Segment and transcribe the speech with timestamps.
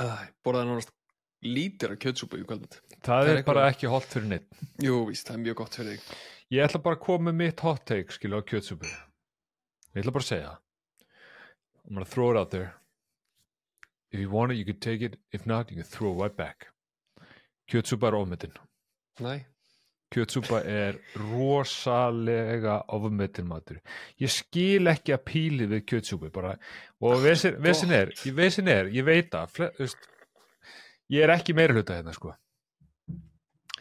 [0.00, 0.92] uh, borðaði nánast
[1.42, 5.26] lítir af kjötsúpu í kvöldið það er er bara ekki holdt fyrir neitt jú, víst,
[5.26, 6.14] það er mjög gott fyrir þig.
[6.52, 8.88] Ég ætla bara að koma með mitt hot take skilu á kjötsúpu.
[9.96, 10.50] Ég ætla bara að segja.
[11.86, 12.74] I'm gonna throw it out there.
[14.12, 15.16] If you want it you can take it.
[15.32, 16.68] If not you can throw it right back.
[17.72, 18.52] Kjötsúpa er ofmetin.
[19.24, 19.46] Nei,
[20.12, 20.98] kjötsúpa er
[21.30, 23.80] rosalega ofmetin matur.
[24.20, 26.54] Ég skil ekki að píli við kjötsúpu bara,
[27.02, 29.62] og vesin, vesin er vesin er, ég veit að
[31.12, 32.34] ég er ekki meira hluta hérna sko.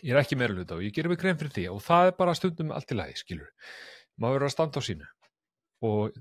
[0.02, 2.18] Ég er ekki meira hluta og ég gerir mig grein fyrir því og það er
[2.18, 3.52] bara stundum allt í lagi, skilur.
[4.18, 5.12] Maður verður að standa á sínu.
[5.86, 6.18] Og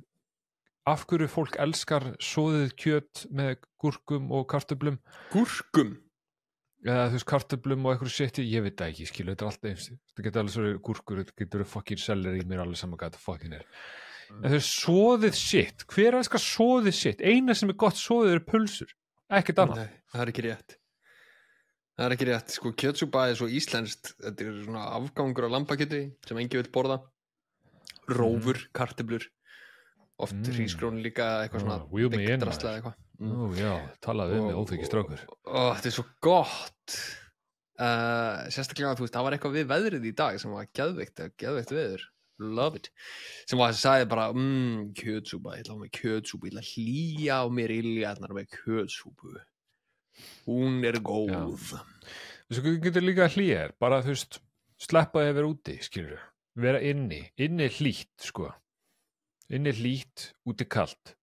[0.89, 4.97] af hverju fólk elskar svoðið kjöt með gúrkum og kartöblum
[5.33, 5.97] gúrkum
[6.87, 9.71] eða þú veist kartöblum og eitthvað sétti, ég veit það ekki skilu, þetta er alltaf
[9.71, 13.13] eins, þetta getur alveg svo gúrkur, þetta getur fokkin seller í mér alveg saman hvað
[13.13, 13.65] þetta fokkin er.
[14.31, 18.45] En þú veist, svoðið sitt, hver elskar svoðið sitt, eina sem er gott svoðið eru
[18.47, 18.95] pulsur,
[19.41, 19.83] ekkert annað.
[19.83, 20.77] Nei, það er ekki rétt.
[21.99, 25.99] Það er ekki rétt, sko kjötsúpa er svo íslenskt Þetta er svona afgangur á lambakjöti
[26.25, 27.03] sem engi vil borða.
[28.09, 29.27] Rófur, kartöblur
[30.21, 30.41] Oft Mm.
[30.45, 30.55] mm.
[30.57, 31.79] hrísgrón líka eitthvað svona
[33.21, 35.25] Nú, já, talaðu um mig, óþykki strákur.
[35.45, 36.95] Ó, þetta er svo gott.
[37.81, 41.75] Uh, Sérstaklega, þú veist, það var eitthvað við veðrið í dag sem var geðveikt, geðveikt
[41.77, 42.07] veður.
[42.41, 42.89] Love it.
[43.45, 46.65] Sem var að sagði bara, mmm, kjötsúpa ég ætla að hafa með kjötsúpu, ég ætla
[46.65, 49.37] að hlýja á mér iljarnar með kjötsúpu.
[50.49, 51.77] Hún er góð.
[52.49, 54.41] Þú getur líka að hlýja þér bara þú veist,
[54.81, 56.25] sleppa að vera úti skilur,
[56.57, 57.27] vera inni.
[57.37, 58.49] Inni hlýtt, sko.
[59.53, 61.20] Inni hlýtt, úti kalt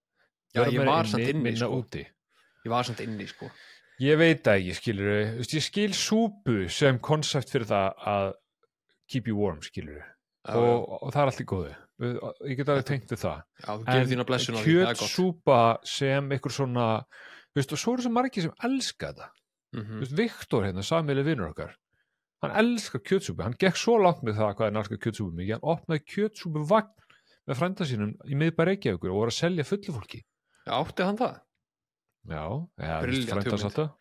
[0.57, 1.79] Já, ég var samt inni, minna sko.
[1.81, 3.49] úti ég var samt inni, sko
[3.97, 8.27] Ég veit það ekki, skilur við, ég skil súpu sem konsept fyrir það að
[9.09, 10.03] keep you warm, skilur
[10.47, 11.71] Já, og, og það er allt í góðu.
[12.47, 13.39] Ég get alveg tengt við það.
[13.57, 15.57] já, þú gefur þína blessun á því, það er gott kjötsúpa
[15.91, 16.85] sem einhver svona,
[17.49, 19.33] þú veist, og svo eru svo margir sem elska það.
[19.75, 21.73] mm Þú veist, Viktor hérna, sammeili vinnur okkar,
[22.45, 25.71] hann elskar kjötsúpu, hann gekk svo langt með það hvað hann elskar kjötsúpu mikið, hann
[25.73, 26.93] opnaði kjötsúpu vagn
[27.47, 30.23] með frænda sínum í miðbæ Reykjavíkur og voru að selja fullu fólki.
[30.67, 31.37] Já, átti hann það?
[32.27, 32.43] Já,
[32.83, 33.77] ja, frænda hugmynd.
[33.77, 33.93] það.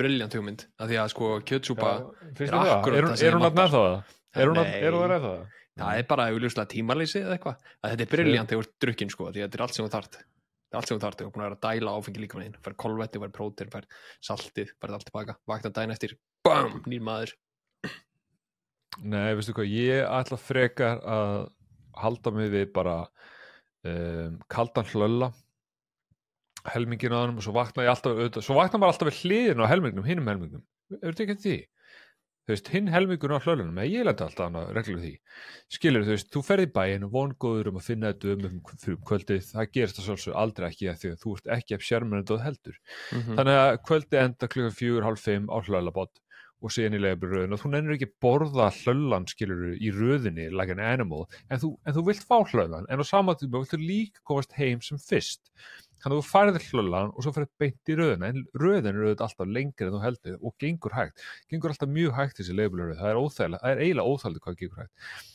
[0.00, 2.68] Briljant hugmynd, af því að sko kjötsúpa, er þér það?
[2.70, 3.96] Er hún- það er að með það?
[4.40, 5.48] Er hún að að ræða það?
[5.80, 9.12] það er bara augljóslega tímaleysi eða eitthvað, að þetta er briljant þegar þú ert drukkin
[9.12, 11.20] sko, því að þetta er allt sem þú þart þetta er allt sem þú þart,
[11.20, 13.70] þú er búin að vera að dæla áfengi líka með þín fær kolvetti, fær prótir,
[13.72, 13.86] fær
[14.28, 16.14] saltið fær allt tilbaka, vakna dæn eftir
[16.46, 17.34] BAM, nýr maður
[19.00, 21.36] Nei, veistu hvað, ég ætla frekar að
[22.00, 22.96] halda mig við bara
[23.86, 25.30] um, kaldan hlölla
[26.68, 29.64] helmingin á hann og svo vakna ég alltaf auðvitað, svo vakna maður alltaf við hliðin
[29.64, 30.64] á helmingnum, hinum helmingnum
[30.98, 31.60] þetta ekki eftir því?
[32.40, 35.10] Þú veist, hinn helmingun á hlöllunum, eða ég lenda alltaf annað reglur því.
[35.70, 38.56] Skilur þú veist, þú ferð í bæinn og vongóður um að finna þetta um um
[38.72, 41.84] fyrir kvöldið, það gerist það svolítið aldrei ekki að því að þú ert ekki af
[41.86, 42.80] sérmennandi og heldur.
[43.12, 46.22] mm Þannig að kvöldi enda klukkan fjögur, hálf fimm á hlöllabot
[46.60, 50.74] og síðan í leifbröðin og þú nennir ekki að borða hlöllan skilur í röðinni like
[50.74, 54.20] an animal en þú, en þú vilt fá hlöllan en á sama tíma viltu líka
[54.28, 55.48] komast heim sem fyrst
[56.00, 59.26] þannig að þú færið hlöllan og svo fyrir beint í röðina en röðin er auðvitað
[59.26, 63.12] alltaf lengri en þú heldur og gengur hægt, gengur alltaf mjög hægt þessi leifbröð, það
[63.12, 64.94] er óþægilega, það er eiginlega óþægilega hvað gengur hægt.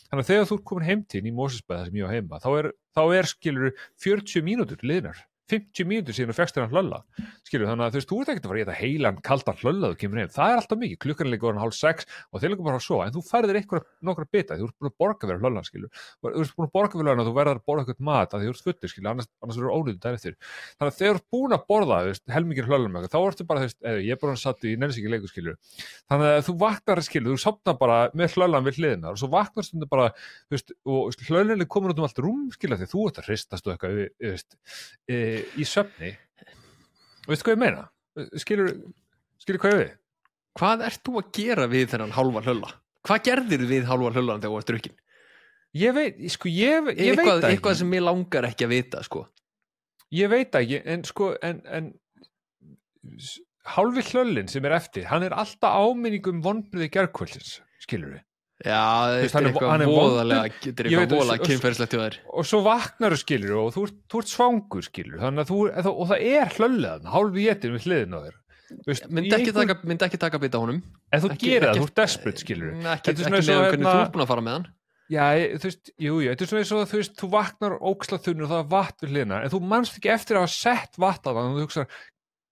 [0.10, 2.72] Þannig að þegar þú ert komin heimtíðin í Mósesbæða sem ég á heima þá er,
[2.96, 3.72] þá er skilur
[4.06, 7.00] 40 mínútur liðnar 50 mínútur síðan þú fegst þér hlölla
[7.46, 9.92] skilur þannig að þú veist, þú ert ekkert að fara í þetta heilan kaldan hlölla
[9.92, 11.00] þú kemur heim, það er alltaf mikið.
[11.06, 13.60] Klukkan er líka orðin hálf sex og þeir líka bara að svo en þú færðir
[13.60, 16.74] eitthvað nokkra bita, þú ert búin að borga fyrir hlöllan skilur, þú ert búin að
[16.80, 19.10] borga fyrir hlöllan og þú verður að borga eitthvað mat að þú ert futtur skilur,
[19.12, 20.38] annars, annars eru ónýttu dæri eftir.
[20.80, 23.80] Þannig að þegar þú ert búin að borða veist, helmingir hlöllan þá ertu bara veist,
[23.86, 25.58] eða, ég er bara satt í leikur skilur
[26.10, 29.68] þannig að þú vaknar skilur, þú sopnar bara með hlöllan við hliðina og svo vaknar
[29.68, 30.08] stundum bara
[30.52, 33.70] veist, og hlöllan er komin út um allt rúm skilur því þú ert að hristast
[33.70, 34.02] og eitthvað
[35.10, 35.20] e,
[35.56, 36.12] í söfni
[37.28, 37.86] veistu hvað ég meina?
[38.42, 38.74] skilur,
[39.42, 39.96] skilur hvað ég við?
[40.60, 42.72] hvað ert þú að gera við þennan hálfa hlölla?
[43.06, 45.00] hvað gerðir við hálfa hlöllan þegar þú varst drukkin?
[45.76, 48.72] Ég veit, sko, ég, ég veit eitthvað, það eitthvað ekki sem mér langar ekki að
[48.72, 49.26] vita sko.
[50.16, 51.90] ég veit ekki, en sko en, en
[53.76, 58.24] hálfi hlöllin sem er eftir, hann er alltaf áminning um vonbriði gerkvöldsins skilur við
[58.64, 62.18] já, hann er er- eitthvað er er Ég veit, eitthvað og- kynferðislegt hjá þér.
[62.34, 65.60] og svo vaknar þú skilur og þú, ert- þú ert svangur skilur þannig að þú,
[65.92, 68.36] og það er hlöllið hálfi jétin við hliðin á þér.
[69.10, 70.80] Myndi í ekki, einhver- myndi ekki taka bita honum.
[71.14, 72.72] En þú gerir það, þú ert desperate skilur.
[72.74, 74.68] Mm, ekki, er ekki með hvernig hérna- þú ert búin að fara með hann.
[75.06, 75.26] Já,
[75.62, 78.50] þú veist, jú, jú, þetta er svona eins og þú veist, þú vaknar ógslaþunni og
[78.50, 81.32] það er vatn við hliðina, en þú manst ekki eftir að hafa sett vatn á
[81.36, 81.86] það, og þú hugsa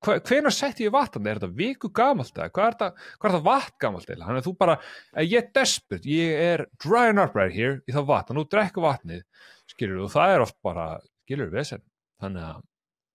[0.04, 3.48] hvenær setti ég vatn er þetta viku gamalt eða, hvað er þetta, hvað er þetta
[3.48, 4.78] vatn gamalt eða, þannig að þú bara,
[5.16, 8.46] eh, ég er desperate ég er drying up right here í það vatn, og nú
[8.52, 9.26] drekku vatnið,
[9.74, 10.88] skilur og það er oft bara,
[11.26, 11.84] skilur vesen.
[12.24, 12.64] Þannig að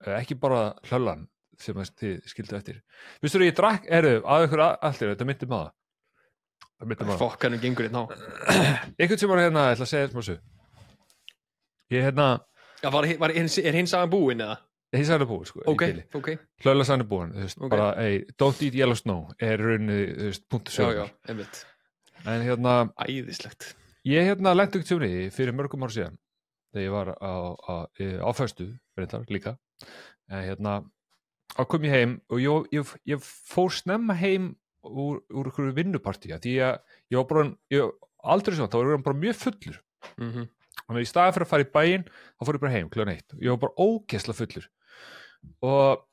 [0.06, 1.26] eh, ekki bara hlöllan
[1.58, 2.82] sem þið skildu eftir.
[3.22, 5.74] Vistu þú, ég drakk, eru, að ykkur allir þetta myndi maður það.
[6.86, 8.10] Myndi maður fokkanum gengur hérna á.
[9.00, 10.38] Einhvern sem var hérna, ég ætla að segja þessu
[11.88, 12.28] ég hérna,
[12.84, 14.58] var, var, er, hins sagan búin eða?
[15.04, 15.82] Sagði það búið sko, Ok,
[16.16, 16.28] ok,
[16.64, 17.70] hlöðla sann er búin, þú veist, Ok.
[17.74, 21.64] bara hey, don't eat yellow snow, er rauninni þú veist, punktu já, já, sögur, einmitt.
[22.24, 23.74] En hérna Æðislegt.
[24.08, 26.16] ég hérna lendi ekki tjóni fyrir mörgum ár síðan
[26.72, 27.34] þegar ég var á,
[27.68, 27.74] á,
[28.24, 29.58] á föstu reyndar líka.
[30.28, 30.84] En hérna
[31.52, 36.32] þá kom ég heim og ég, ég, ég fór snemma heim úr, úr ykkur vinnupartí
[36.32, 36.80] af því að
[37.12, 37.92] ég var bara ég,
[38.24, 39.78] aldrei svona, þá var ég bara mjög fullur.
[40.16, 40.48] Mm -hmm.
[40.86, 43.14] þannig að í staði fyrir að fara í bæinn þá fór ég bara heim kljóðan
[43.14, 43.34] eitt.
[43.36, 44.68] Ég var bara ógesla fullur
[45.64, 46.04] og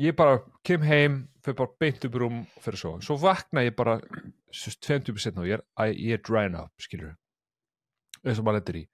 [0.00, 3.76] ég bara kem heim fyrir bara beint upp í rúm fyrir svo svo vakna ég
[3.76, 7.14] bara tveim tíma setna og ég er, ég er drying up skilur
[8.24, 8.84] eins og maður lendir í.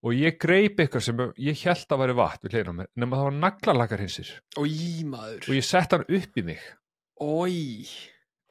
[0.00, 3.18] Og ég greip eitthvað sem ég held að væri vatn við hliðina á mér nema
[3.18, 5.44] það var naglalakar hinsir Í maður.
[5.44, 6.62] Og ég sett hann upp í mig.
[7.20, 7.58] Ói.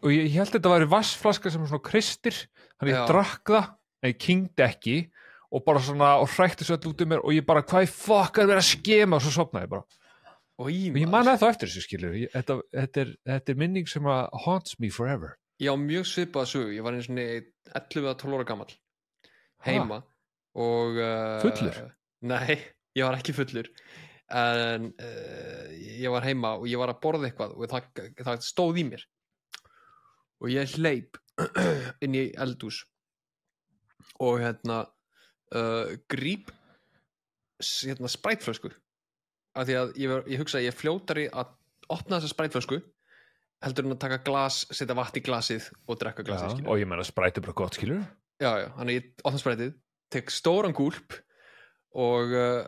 [0.05, 2.37] Og ég, ég held að þetta væri vassflaska sem var svona kristir
[2.77, 3.07] þannig ég Já.
[3.09, 4.97] drakk það en ég kyngdi ekki
[5.49, 7.91] og bara svona og hrækti svo öll út um mér og ég bara hvað í
[7.91, 9.17] fokk er verið að skema?
[9.17, 9.85] Og svo sopnaði ég bara.
[10.59, 14.09] Og ég man það eftir þessu skilur ég, þetta, þetta, er, þetta er minning sem
[14.11, 15.37] að haunts me forever.
[15.59, 17.25] Ég á mjög svipað sögu, ég var einu svona
[17.79, 18.75] 11 að 12 ára gamall
[19.65, 20.01] heima
[20.59, 21.79] og uh, Fullur?
[22.27, 22.59] Nei,
[22.97, 23.69] ég var ekki fullur.
[24.29, 28.81] En uh, ég var heima og ég var að borða eitthvað og það, það stóð
[28.83, 29.05] í mér.
[30.43, 31.19] Og ég hleyp
[32.03, 32.83] inn í eldús
[34.19, 34.83] og hérna
[35.55, 36.51] uh, gríp
[37.59, 38.71] hérna sprætflösku.
[39.57, 41.53] Af því að ég, ég hugsa að ég er fljótari að
[41.89, 42.79] opna þessa sprætflösku
[43.65, 47.03] heldur en að taka glas, setja vatn í glasið og drekka glasið og ég menna
[47.07, 48.05] spræti bara gott skilur
[48.39, 49.71] Já, já, þannig að ég opna sprætið,
[50.15, 51.17] tek stóran gúlp
[51.99, 52.61] og uh,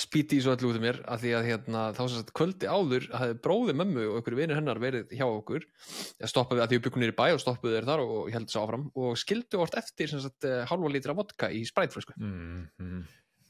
[0.00, 2.68] spýti í svo allu út um mér af því að hérna, þá sem sagt kvöldi
[2.68, 6.78] áður hafði bróði mömmu og einhverju vinir hennar verið hjá okkur ég stoppaði að því
[6.78, 9.62] við byggum nýri bæ og stoppuði þeir þar og, og held þess áfram og skildu
[9.64, 13.06] orð eftir sem sagt halva lítra vodka í sprætflösku mm, mm.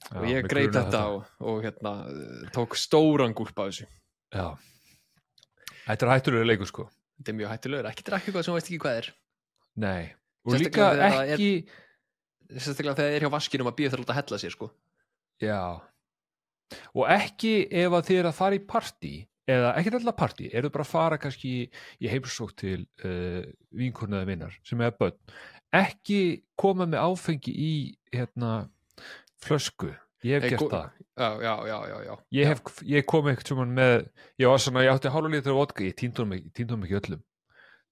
[0.07, 3.73] Já, og ég mig greip grunaði þetta og, og hérna uh, tók stóran gúlp af
[3.73, 3.89] þessu.
[4.31, 4.47] Já.
[5.87, 6.87] Þetta er hættulega leikur sko.
[7.19, 9.09] Þetta er mjög hættulegur, ekki drakka eitthvað sem þú veist ekki hvað er.
[9.83, 10.03] Nei.
[10.47, 10.89] Og líka
[11.25, 11.51] ekki
[12.47, 14.71] sérstaklega þegar það er hjá vaskinum að býða þarf að hella sér sko.
[15.43, 15.59] Já
[16.97, 19.15] Og ekki ef að þið er að fara í partí
[19.47, 21.53] eða ekkert alltaf partí, eru bara að fara kannski
[22.03, 23.45] í heimsók til uh,
[23.77, 25.15] vinkurnaði vinnar sem er börn.
[25.77, 26.21] Ekki
[26.59, 27.75] koma með áfengi í
[28.15, 28.67] hérna
[29.43, 29.93] flösku,
[30.27, 31.05] ég hef Hey, gert það.
[31.17, 31.55] Já, já,
[32.05, 33.95] já, ég, hef, ég kom eitthvað með
[34.43, 37.23] ég var svona, ég átti hálfa lítur vodka ég týndi honum ekki, ekki öllum.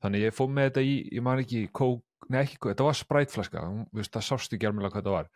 [0.04, 2.98] Þannig ég fór með þetta í, ég man ekki kók, nei ekki kók, þetta var
[2.98, 3.62] sprætflaska
[4.02, 5.30] það sást ekki alveg hvað þetta var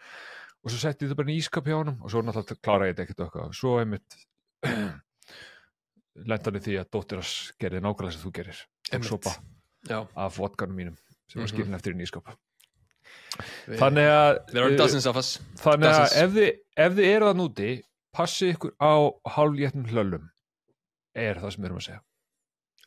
[0.65, 2.97] og svo setti ég þetta bara í ískap hjá honum og svo náttúrulega kláraði ég
[2.97, 3.53] þetta ekkert okkar.
[3.57, 4.19] Svo einmitt
[6.29, 8.63] lendan í því að dóttir hans gerði nákvæmlega sem þú gerir.
[8.99, 9.35] Og sopa
[10.19, 10.97] af vodkanum mínum
[11.29, 11.53] sem var Mhm.
[11.55, 11.99] skilin eftir í
[13.69, 14.39] Við- þannig að
[15.17, 17.69] us Þannig að ef þið, ef þið eru það núti,
[18.17, 18.93] passið ykkur á
[19.37, 20.31] hálfléttum hlöllum,
[21.15, 22.01] er það sem við erum að segja.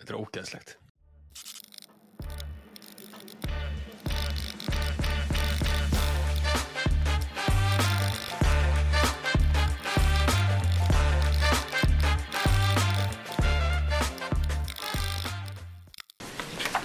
[0.02, 0.76] Þetta er ógeðslegt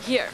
[0.06, 0.28] Here,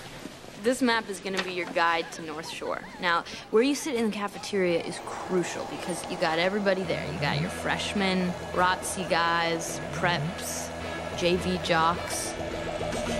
[0.62, 2.82] this map is going to be your guide to North Shore.
[3.00, 7.02] Now, where you sit in the cafeteria is crucial because you got everybody there.
[7.10, 10.68] You got your freshmen, ROTC guys, preps,
[11.16, 12.34] JV jocks,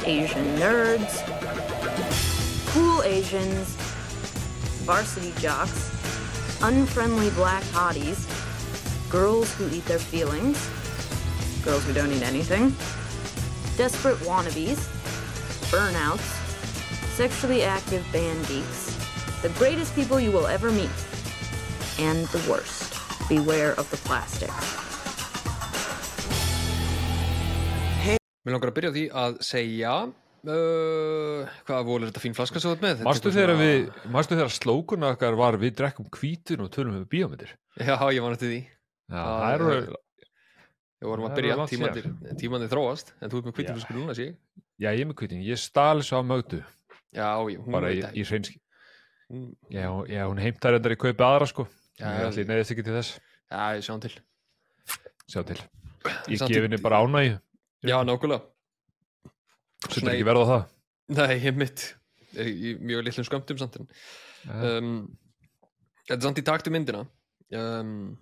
[0.05, 1.25] Asian nerds,
[2.75, 3.69] cool Asians,
[4.85, 5.91] varsity jocks,
[6.63, 8.29] unfriendly black hotties,
[9.11, 10.69] girls who eat their feelings,
[11.65, 12.77] girls who don't eat anything,
[13.79, 14.87] desperate wannabes,
[15.71, 16.42] burnouts,
[17.23, 18.81] sexually active band geeks,
[19.43, 20.99] the greatest people you will ever meet,
[22.03, 22.91] and the worst.
[23.29, 24.51] Beware of the plastic.
[28.43, 32.59] Mér langar að byrja á því að segja uh, hvaða vol er þetta fín flaska
[32.59, 33.85] svo þú ert með er eitthvað þegar við,
[34.17, 37.53] manstu þegar slókun okkar var við drekkum hvítin og tölum við bíómyndir?
[37.79, 40.01] Já, ég var nætti því Já, Það er- eru,
[41.03, 42.03] Við vorum að er byrja, langt tímandi,
[42.43, 44.37] tímandi þróast En þú ert með kvítið flasku núna, sé ég.
[44.83, 46.65] já, ég er með hvítin, ég stal svo á mögdu,
[47.13, 48.59] Já, ég, hún bara í, í hreinski.
[49.73, 51.67] Já, já, hún heimtar endar í kaupi aðra, sko.
[52.01, 53.19] Já, Já, allir neðist ekki til þess.
[53.53, 54.13] Já, ég sjáum til
[55.33, 55.59] Sjá til.
[56.33, 57.37] Ég Samt gefi henni bara ánægju,
[57.87, 58.41] Já, nákvæmlega
[59.87, 60.63] setur Svona ekki í- verða það.
[61.19, 61.85] Nei, ég mitt
[62.39, 63.89] er í mjög litlum skömmtum samt en
[64.47, 64.79] Já.
[64.79, 64.93] um,
[66.09, 67.03] Þetta er samt í taktu myndina
[67.53, 68.17] um,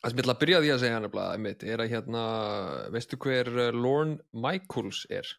[0.00, 2.24] Það sem ég ætla að byrja á því að segja nefnilega einmitt, er að hérna,
[2.92, 5.30] veistu hver uh, Lorne Michaels er?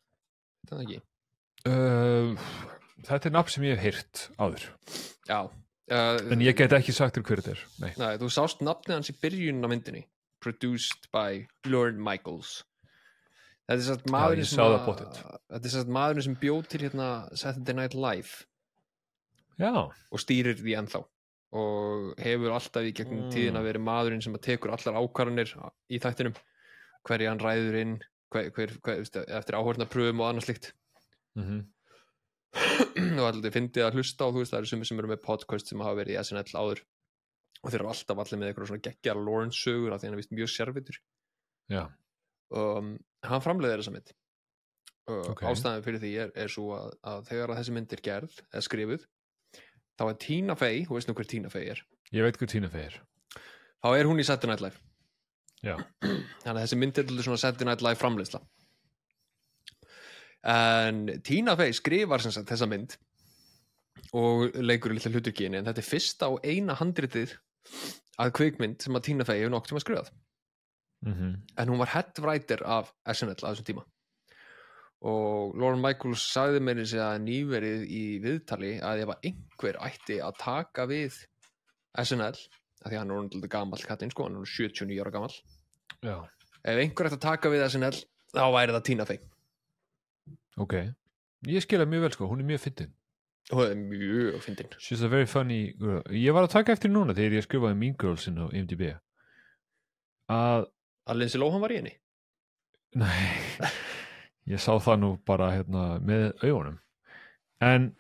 [0.63, 1.01] Þetta er það ekki?
[1.69, 2.35] Uh,
[3.05, 4.67] þetta er nafn sem ég hef heyrt áður
[5.29, 5.39] Já.
[5.85, 7.91] Uh, en ég get ekki sagt þér hver þetta er nei.
[8.01, 10.03] Nei, þú sást nafnið hans í byrjun á myndinni.
[10.41, 12.63] Produced by Lorne Michaels.
[13.65, 17.07] Þetta er satt maðurinn sem að- er satt maðurinn sem bjóð til hérna
[17.37, 18.45] Saturday Night Live
[19.57, 21.01] já, og stýrir því ennþá
[21.55, 23.31] og hefur alltaf í gegnum Mm.
[23.33, 25.53] tíðina verið maðurinn sem að tekur allar ákvarðanir
[25.89, 26.35] í þættinum
[27.07, 27.93] hverja hann ræður inn
[28.33, 29.05] hver, hver, hver,
[29.39, 30.71] eftir áhörna pröfum og annað slíkt
[31.39, 31.63] mm
[33.19, 35.71] og alltaf fyndið að hlusta á þú veist það eru sumir sem eru með podcast
[35.71, 36.81] sem hafa verið í SNL áður.
[37.61, 40.21] Og þeir eru alltaf allir með eitthvað svona geggjar Lawrence sögur af því hann er
[40.21, 40.99] vist mjög sérvitur
[41.71, 41.81] já,
[42.55, 42.93] um,
[43.25, 44.13] hann framleiðir þessa mynd.
[45.05, 45.43] Uh, Ok.
[45.51, 48.63] ástæðan fyrir því er, er svo að, að þegar að þessi mynd er gerð eða
[48.65, 49.03] skrifuð
[49.99, 51.83] þá er Tina Fey, þú veist nú hver Tina Fey er?
[52.15, 52.97] Ég veit hver Tina Fey er.
[53.83, 54.81] Þá er hún í Saturday Night Live.
[55.65, 55.75] Já,
[56.45, 58.41] þannig að þessi mynd er til svona Saturday Night Live framleiðsla
[60.45, 62.95] en Tina Fey skrifar sem sagt þessa mynd
[64.15, 67.33] og leikur í litla hluturkíni en þetta er fyrsta og eina handritið
[68.21, 70.13] að kvikmynd sem að Tina Fey hefur nokkuð sem að skrifað.
[71.05, 73.83] Mm en hún var head writer af SNL á þessum tíma.
[75.05, 80.19] Og Lauren Michaels sagði mér þessi að nýverið í viðtali að ef að einhver ætti
[80.23, 81.19] að taka við
[82.01, 85.13] SNL af því að hann er orðin gamall kattinn sko, hann er orðinn 79 ára
[85.13, 85.35] gamall.
[86.01, 86.17] Já,
[86.63, 88.01] ef einhver ætti að taka við SNL
[88.33, 89.19] þá væri það Tina Fey
[90.61, 90.77] ok.
[91.49, 92.93] Ég skilja mjög vel sko, hún er mjög fyndin.
[93.49, 94.71] Það er mjög fyndin.
[94.81, 96.01] She's a very funny girl.
[96.09, 98.95] Ég var að taka eftir núna þegar ég skrifaði Mean Girls inn á IMDb.
[100.31, 100.71] Að
[101.05, 101.93] að Lindsay Lohan var í henni?
[103.01, 103.27] Nei,
[104.49, 106.79] ég sá það nú bara hérna, með augunum.
[107.61, 107.91] En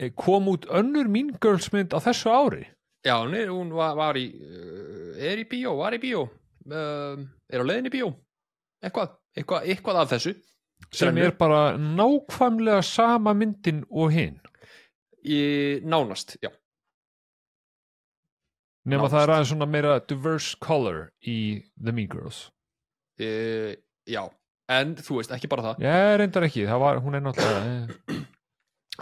[0.00, 2.64] eh, kom út önnur Mean Girls mynd á þessu ári?
[3.08, 6.26] já, hún, er, hún var, var í uh, er í bíó, var í bíó.
[6.68, 8.10] Uh, er á leiðin í bíó.
[8.84, 10.34] Eitthvað, eitthvað, eitthvað af þessu
[10.94, 14.38] Sem er bara nákvæmlega sama myndin og hinn.
[15.24, 16.48] í nánast, já.
[18.88, 19.12] Nánast.
[19.12, 22.50] það er aðeins svona meira diverse color í The Mean Girls.
[23.18, 23.76] e,
[24.08, 24.22] já,
[24.70, 25.84] en þú veist, ekki bara það.
[25.84, 27.98] Ég reyndar ekki, það var, hún er náttúrulega...
[28.08, 28.22] Eh,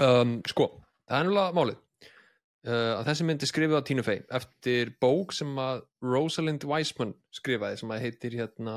[0.02, 0.70] um, sko,
[1.06, 1.82] það er náttúrulega málið.
[2.66, 7.12] Uh, að þessi mynd er skrifið á Tínu Fey eftir bók sem að Rosalind Wiseman
[7.30, 8.74] skrifaði sem að heitir hérna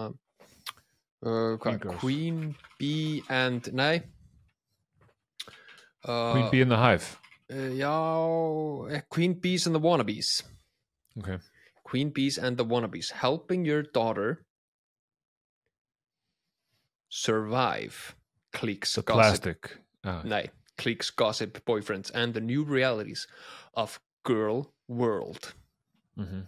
[1.26, 1.58] uh.
[2.00, 4.04] Queen Bee and nei
[6.06, 7.20] uh, Queen Bee in the Hive.
[7.52, 10.44] uh, já, eh, Queen Bees and the Wannabes
[11.18, 11.40] Ok,
[11.84, 14.46] Queen Bees and the Wannabes helping your daughter
[17.10, 18.16] survive
[18.54, 19.78] cliques The gossip Plastic.
[20.04, 23.28] Ah, Nei, cliques, gossip, boyfriends and the new realities
[23.74, 25.54] of girl world
[26.18, 26.48] mhm.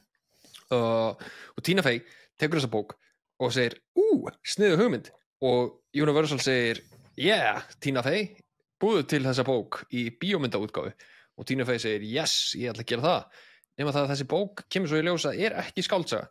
[0.71, 1.13] uh,
[1.55, 2.01] og Tina Fey
[2.39, 2.95] tekur þessa bók
[3.41, 5.11] og segir ú, sniðu hugmynd.
[5.47, 6.83] Og Universal segir
[7.17, 8.29] yeah, Tina Fey
[8.81, 10.93] búðu til þessa bók í bíómyndaútgáfu.
[11.39, 13.41] Og Tina Fey segir yes, ég ætla að gera það.
[13.81, 16.29] Nema það að þessi bók kemur svo í ljósa er ekki skáldsaga.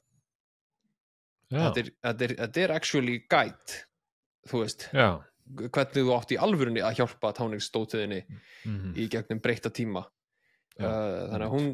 [1.51, 3.81] Já, þetta er, þetta, er, þetta er actually guide
[4.49, 5.09] þú veist, já.
[5.61, 8.95] hvernig þú átt í alvörunni að hjálpa táningsstótiðinni mhm.
[8.95, 10.05] í gegnum breyta tíma.
[10.81, 11.71] Uh, þannig að hún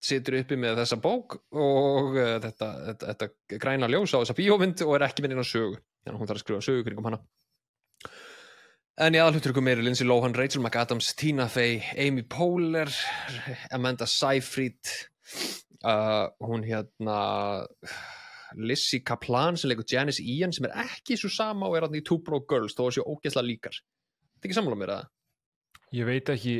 [0.00, 4.84] situr uppi með þessa bók og uh, þetta, þetta, þetta græna ljós á þessa bíómynd
[4.86, 5.78] og er ekki með inn á sögu.
[6.00, 7.20] Þannig að hún þarf að skrifa sögu kringum hana.
[9.00, 12.90] En í aðalhuturkum eru Lindsay Lohan, Rachel McAdams, Tina Fey Amy Poehler
[13.72, 14.90] Amanda Seyfried
[15.84, 17.20] uh, hún hérna
[18.58, 22.04] Lizzie Kaplan sem leikur Janice Ian sem er ekki svo sama og er hann í
[22.04, 23.80] Two Broke Girls þó að séu ógeðslega líkar.
[23.80, 25.08] Þetta er ekki sammála mér að
[25.90, 26.52] Ég veit ekki,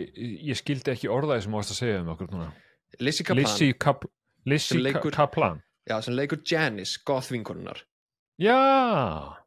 [0.42, 2.48] ég skildi ekki orðaði sem þú varst að segja um okkur núna.
[3.00, 4.04] Lizzie Kaplan Lizzie, Kap
[4.46, 5.62] Lizzie Sem leikur- Kaplan.
[5.88, 7.82] Já, sem leikur Janice, goth vinkonunnar
[8.40, 8.56] Já,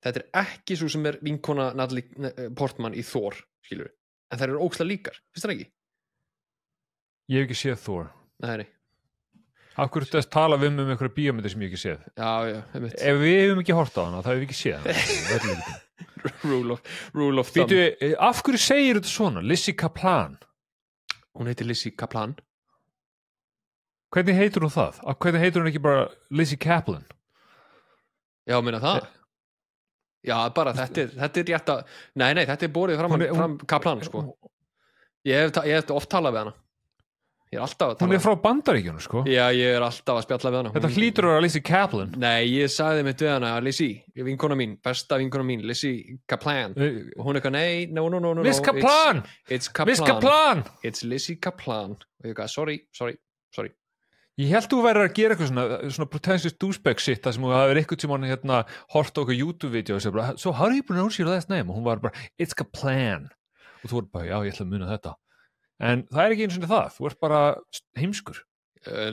[0.06, 3.34] Þetta er ekki svo sem er vinkona Natalie ne- Portman í Thor,
[3.66, 3.90] skilur
[4.32, 5.68] En þær eru ókslega líkar, finnst það ekki?
[7.32, 8.10] ég hef ekki séð Thor.
[8.44, 8.66] Nei,
[9.78, 12.02] hverju þess tala við um einhverja bíómyndir sem ég ekki séð?
[12.18, 15.80] já, já, Ef við hefum ekki hort á hana, þá hefum við ekki séð hana.
[16.44, 16.82] Rule of,
[17.14, 19.42] rule of thumb Býtu, af hverju segir þetta svona?
[19.44, 20.38] Lizzie Kaplan.
[21.36, 22.36] Hún heitir Lizzie Kaplan
[24.14, 25.00] Hvernig heitur hún það?
[25.18, 27.06] Hvernig heitur hún ekki bara Lizzie Kaplan?
[28.48, 29.06] Já, meina það
[30.24, 31.80] Já, bara þetta er, þetta er rétt að
[32.20, 34.26] Nei, nei, þetta er borðið fram, Hún er- hún- fram Kaplan, sko
[35.28, 36.54] Ég hef, ég hef oft talað við hana
[37.54, 39.24] Ég er alltaf að Hún tala er frá bandaríkjunum, sko.
[39.30, 42.14] Já, ég er alltaf að spjalla við hana Þetta Hún- hlýtur að vera Lizzie Kaplan.
[42.18, 47.12] Nei, ég sagði mitt við hana, Lizzie, vinkona mín, besta vinkona mín, Lizzie Kaplan Uh,
[47.18, 49.24] og hún er eitthvað, nei, no, no, no, no Miss Kaplan!
[49.48, 50.64] it's, it's Kaplan Miss Kaplan!
[50.84, 53.18] it's Lizzie Kaplan og ég eitthvað, sorry, sorry,
[53.54, 53.70] sorry
[54.42, 55.64] Ég held þú væri að gera eitthvað svona,
[55.94, 58.62] svona pretentious douchebag shit þar sem þú hafði eitthvað tímann hérna
[58.96, 61.70] hort okkur YouTube-vídeó og segja bara, so how do you pronounce your last name?
[61.70, 63.28] Og hún var bara, it's a plan.
[63.84, 65.14] Og þú var bara, já, ég ætla að muna þetta.
[65.84, 67.42] En það er ekki eins og það, þú ert bara
[68.00, 68.40] heimskur.
[68.88, 69.12] uh,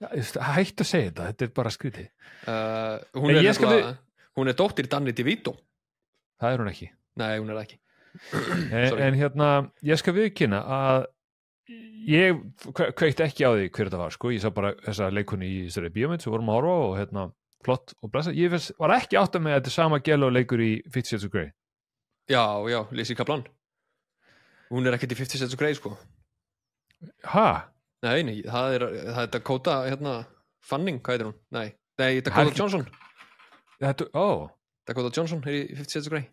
[0.00, 2.10] ég veist, Hætt að segja þetta, þetta er bara skrítið.
[2.48, 3.44] uh, hún, En er
[4.38, 5.54] hún er dóttir Danny DeVito
[6.40, 6.90] Það er hún ekki.
[7.20, 7.78] Nei, hún er ekki
[8.72, 9.48] En, en hérna,
[9.86, 11.04] ég skal viðkynna að
[12.10, 12.40] ég
[12.74, 14.30] kve- kveikti ekki á því hver þetta var, sko.
[14.34, 17.24] Ég sá bara þessa leikunni í þessari bíómynd sem vorum að horfa og hérna,
[17.64, 18.32] flott og blessa.
[18.34, 21.10] Ég veist, var ekki átt að með að þetta sama gæla og leikur í Fifty
[21.14, 21.50] Shades of Grey.
[22.30, 23.42] Já, já, Lizzie Kaplan
[24.70, 25.96] Hún er ekkert í 50 Cents of Grey sko
[27.32, 27.46] Ha?
[28.06, 30.12] Nei, nei, það er, það er Dakota hérna,
[30.62, 31.34] Fanning, hvað heitir hún?
[31.50, 32.86] Nei, nei Dakota Helgi- Johnson
[33.80, 34.46] Þetta, ó,
[34.86, 36.28] Dakota Johnson er í 50 Cents of Grey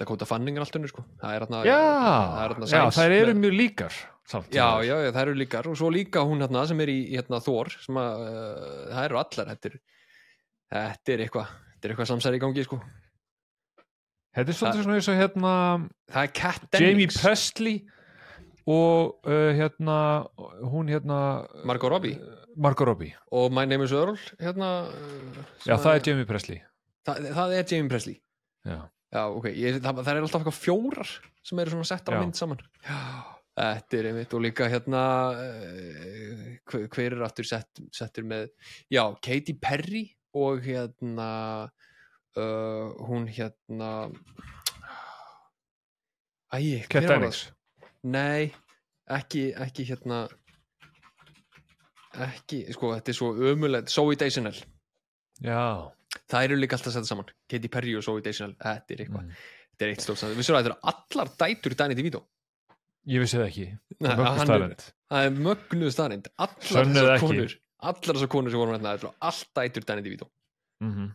[0.00, 3.54] Dakota Fanning er allt önnur sko Það er hérna já, það já, þær eru mjög
[3.56, 3.94] líkar
[4.26, 4.50] samt.
[4.52, 7.40] Já, já, já, það eru líkar og svo líka hún hérna sem er í hérna
[7.44, 9.76] Thor sem að, uh, það eru allar þetta er,
[10.76, 12.80] þetta er eitthvað þetta er eitthvað samsæri í gangi sko
[14.36, 15.52] Þetta er svolítið svona eins og hérna
[16.12, 17.76] Það er Kat Jamie Dennings Presley
[18.66, 19.94] og uh, hérna
[20.66, 21.20] hún hérna
[21.64, 22.18] Margot Robbie
[22.56, 23.14] Margot Robbie.
[23.30, 24.70] og My Name is Earl hérna
[25.64, 26.60] Já, það er Jamie Presley.
[27.06, 28.18] það, það er Jamie Presley
[28.66, 28.80] Já.
[29.16, 31.10] Já, ok, ég, það, það er alltaf eitthvað fjórar
[31.46, 33.00] sem eru svona settar á mynd saman Já,
[33.56, 38.50] þetta er einmitt og líka hérna uh, hver, hver er aftur sett, settur með
[38.92, 40.04] já, Katy Perry
[40.36, 41.30] og hérna
[42.36, 43.92] uh, hún hérna
[46.52, 47.40] Æ, hver var það?
[48.06, 48.52] Nei,
[49.16, 50.26] ekki, ekki hérna
[52.26, 54.56] ekki, sko, þetta er svo ömulegt Zoe Deschanel
[55.44, 55.92] Já.
[56.30, 57.28] Það eru líka alltaf að setja saman.
[57.50, 59.26] Katy Perry og Zoe Deschanel Þetta er eitthvað.
[59.28, 59.44] Mm.
[59.72, 62.22] Þetta er eitt stórt saman Við séum að þetta eru allar dætur Danny DeVito.
[63.06, 63.66] Ég vissi það ekki.
[64.02, 64.86] Hann er- staðreynd.
[65.12, 67.54] Það er mögnuð staðrind Allar þessar konur
[67.86, 70.30] Allar þessar konur sem vorum hérna Þetta eru allt dætur Danny DeVito.
[70.82, 71.14] Mm um,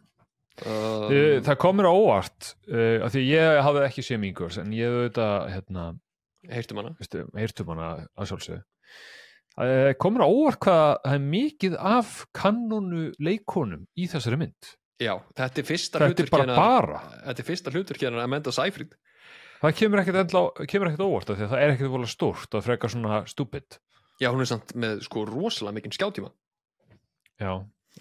[1.48, 4.88] Það kom mér á óvart uh, af því ég hafði ekki séð Girls en ég
[4.88, 5.86] hef auðvitað hérna,
[6.52, 6.94] Heyrtum hana.
[7.38, 8.62] heyrtum hana að sjálfsögðu.
[9.52, 14.72] Það kom mér á óvart hvað það er mikið af kannonu leikonum í þessari mynd
[15.02, 17.00] Já, þetta er fyrsta Þetta hluturk bara hennar- bara?
[17.26, 18.92] Þetta er fyrsta hluturk hennar Amanda Seyfried.
[19.62, 22.58] Það kemur ekkert, endla, kemur ekkert óvart af því að það er ekkert vola stórt
[22.58, 23.78] og frekar svona stúpid.
[24.22, 26.30] Já, hún er samt með sko rosalega mikinn skjátíma
[27.42, 27.54] Já,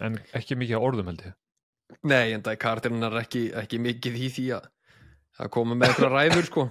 [0.05, 1.33] en ekki mikið á orðum held ég.
[2.05, 4.67] Nei, en það er karakterinnar ekki, ekki mikið í því að
[5.41, 6.65] að koma með eitthvað ræður sko.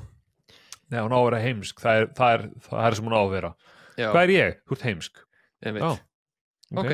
[0.91, 3.23] Nei, hún á að vera heimsk, það er, það er, það er sem hún á
[3.23, 3.51] að vera.
[3.99, 4.61] Já, Hvað er ég?
[4.67, 5.21] Þú ert heimsk.
[5.67, 5.83] Einmitt.
[5.83, 6.93] Já, ok.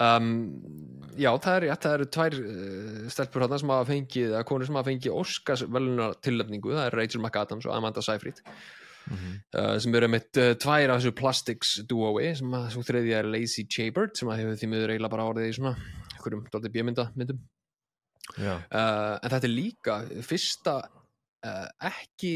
[0.00, 0.28] Um,
[1.20, 4.90] já, það er eru tvær uh, stelpur þarna sem hafa fengið að konur sem hafa
[4.90, 8.44] fengið Óskars velunar tilnefningu það er Rachel McAdams og Amanda Seyfried
[9.10, 9.30] Mhm.
[9.56, 13.28] uh, sem eru mitt uh, tvær af þessu plastics duoi sem að svo þriðja er
[13.32, 15.72] Lacey Chabert sem að hefur því miður eiginlega bara orðið í svona
[16.12, 17.40] einhverjum dálítið bjömynda myndum.
[18.36, 19.96] Já, uh, en þetta er líka
[20.28, 22.34] fyrsta uh, ekki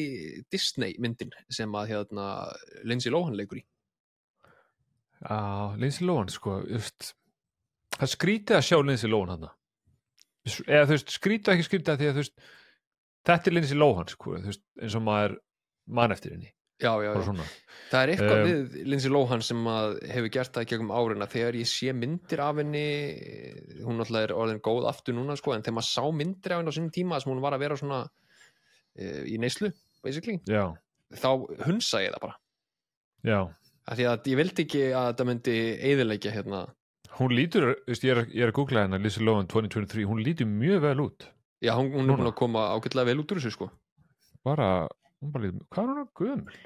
[0.50, 2.26] Disney myndin sem að hérna
[2.82, 3.64] Lindsay Lohan leikur í.
[5.20, 5.38] Já,
[5.78, 7.12] Lindsay Lohan sko just,
[7.98, 9.48] það skrítið að sjá Lindsay Lohan hann
[10.68, 12.50] eða þú veist, skrítið og ekki skrítið að því að þú veist
[13.24, 15.38] þetta er Lindsay Lohan sko veist, eins og maður
[15.94, 16.50] mann eftir henni.
[16.82, 17.44] Já, já, já.
[17.92, 21.56] Það er eitthvað Um, við Lindsay Lohan sem að hefur gert það gegnum árina þegar
[21.56, 22.82] ég sé myndir af henni
[23.84, 26.74] hún náttúrulega er orðin góð aftur núna sko, en þegar maður sá myndir af henni
[26.74, 29.70] á sinni tíma sem hún var að vera svona uh, í neyslu,
[30.04, 30.74] basically, Já,
[31.14, 31.30] þá
[31.68, 32.38] hunsa ég það bara.
[33.24, 33.38] Já.
[33.84, 35.56] Af því að ég vildi ekki að þetta myndi
[35.92, 36.64] eðilegja hérna,
[37.18, 40.48] Hún lítur, veist, ég er, ég er að googla hennar Lindsay Lohan 2023, hún lítur
[40.50, 41.26] mjög vel út.
[41.62, 43.68] Já, hún, hún er búin að koma ágætlega vel út úr þessu sko.
[44.44, 44.70] Bara,
[45.22, 46.58] hún bara lítur, hvað er hún að gömul?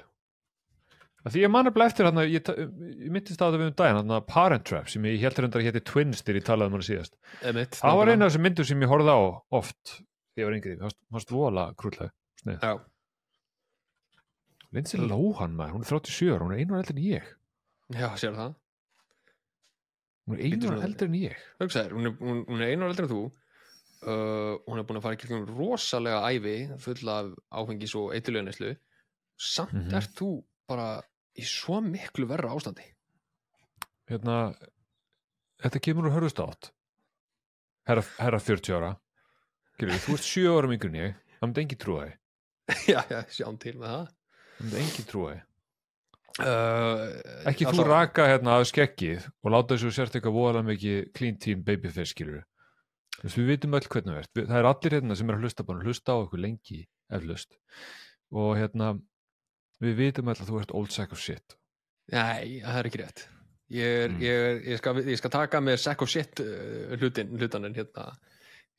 [1.19, 3.73] Að því ég manna bara eftir hann ég, ta- ég myndist að það við um
[3.81, 6.77] daginn hann Parent Trap sem ég held reyndar að héti Twins þegar ég talaði um
[6.77, 7.17] hann síðast.
[7.51, 9.19] Emitt, Það var eina af þessum myndum sem ég horfði á
[9.59, 12.71] oft þegar ég var yngri, það varst vola krúllega
[14.71, 17.29] Lindsay Lohan maður, hún er 37 ára, hún er einu ára eldur en ég.
[17.99, 18.55] Já, sér það
[20.29, 20.85] hún er einu ára nú.
[20.87, 21.37] eldur en ég.
[21.59, 23.21] Hugsa þér, hún er, hún, hún er einu ára eldri en þú.
[23.99, 28.69] Uh, hún er búin að fara í kringum rosalega ævi full af áfengis og eitthulögnislu
[29.35, 29.93] samt Mhm.
[29.99, 30.29] ert þú
[30.69, 31.01] bara
[31.35, 32.85] í svo miklu verra ástandi.
[34.09, 34.55] Hérna,
[35.61, 36.71] þetta kemur úr hörðust átt.
[37.89, 38.93] Herra, herra 40 ára.
[39.79, 41.15] Gilvi, þú ert 7 ára ég.
[41.39, 42.15] Það myndi engi trúa þig.
[42.93, 44.09] Já, já, sjáum til með það.
[44.57, 45.43] Það myndi engi trúa þig
[46.43, 47.03] uh,
[47.51, 51.63] ekki þú raka hérna að skeggið og láta þessu sért eitthvað voðalega mikið clean teen
[51.67, 52.43] babyface skilur
[53.19, 54.29] við vitum öll hvernig ert.
[54.37, 56.77] Við- það er allir hérna sem er að hlusta bara að hlusta á eitthvað lengi
[57.11, 57.57] eflaust.
[58.31, 58.93] Og hérna
[59.83, 61.57] við vitum öll að þú ert old sack of shit.
[62.13, 63.25] Nei, það er ekki rétt.
[63.69, 64.21] Ég, er, Mm.
[64.23, 68.07] ég, er, ég, skal, ég skal taka með sack of shit uh, hlutin, hlutaninn hérna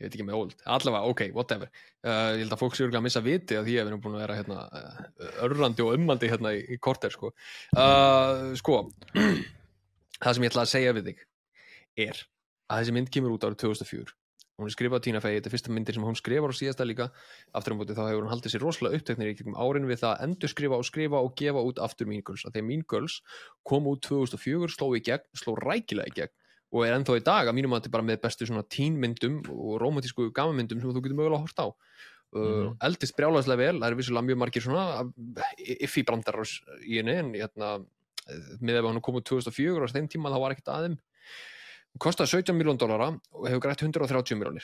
[0.01, 1.71] ég veit ekki með old, allavega, ok, whatever.
[2.01, 4.17] Uh, ég held að fólk séu að missa viti að því að við erum búin
[4.17, 5.03] að vera hérna uh,
[5.47, 7.35] örrandi og ummandi hérna í, í korter sko.
[7.77, 8.83] Uh, sko
[10.25, 11.27] það sem ég ætla að segja við þig
[12.09, 12.25] er
[12.71, 14.17] að þessi mynd kemur út árið 2004
[14.61, 16.85] hún er skrifað á Tina Fey, þetta er fyrsta myndir sem hún skrifar á síðasta
[16.85, 17.07] líka,
[17.57, 20.25] aftur um búti þá hefur hún haldið sér rosalega uppteknir í árin við það að
[20.27, 23.17] endur skrifa og skrifa og gefa út aftur Mean Girls, að því að Mean Girls
[23.65, 26.35] kom út 2004, sló gegn, sló rækilega í gegn
[26.71, 29.77] og er ennþá í dag að mínum að þetta bara með bestu svona tínmyndum og
[29.83, 31.69] romantísku gamanmyndum sem þú getur mögulega að horta á.
[32.31, 32.77] Uh, Mhm.
[32.87, 34.83] eldist brjálagslega vel, það er vissulega mjög margir svona
[35.59, 36.37] iffi brandar
[36.87, 37.71] í henni en hérna,
[38.63, 40.95] með ef hann kom út 2004 og á þeim tíma þá var ekkert aðeim
[41.91, 44.63] hún kostaði 17 miljón dólara og hefur grætt 130 miljónir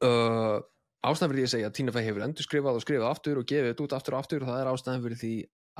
[0.00, 0.64] uh,
[1.04, 3.48] ástæðan fyrir því að segja að Tina Fey hefur endur skrifað og skrifað aftur og
[3.52, 5.32] gefið þetta út aftur og aftur og það er ástæðan fyrir því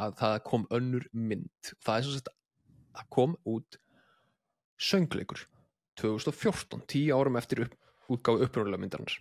[0.02, 1.72] að það kom önnur mynd.
[1.84, 2.20] Það er svo
[3.00, 3.78] að kom út
[4.82, 5.46] söngleikur.
[6.00, 7.74] 2014, 10 árum eftir upp,
[8.10, 9.18] útgáfu upprunalega myndarnar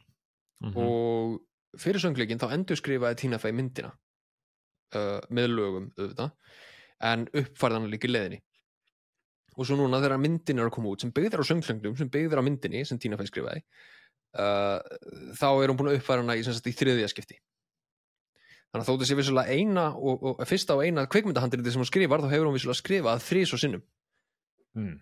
[0.61, 0.77] Mhm.
[0.77, 1.39] og
[1.81, 3.89] fyrir söngleikin þá endur skrifaði Tina Fey myndina
[4.95, 6.31] uh, með lögum auðvitað
[7.01, 8.39] en uppfærðan líka í leðinni
[9.57, 12.39] og svo núna þegar myndin er að koma út sem byggðir á söngleiklum, sem byggðir
[12.39, 13.63] á myndinni sem Tina Fey skrifaði
[14.37, 14.79] uh,
[15.33, 17.39] þá er hún búin að uppfæra hana í, í þriðja skipti.
[18.71, 21.89] Þannig að þótt að sé vissulega eina og, og fyrsta og eina kvikmyndahandriti sem hún
[21.89, 23.81] skrifar þá hefur hún vissulega skrifað þrís og sinnum.
[24.77, 25.01] Mm.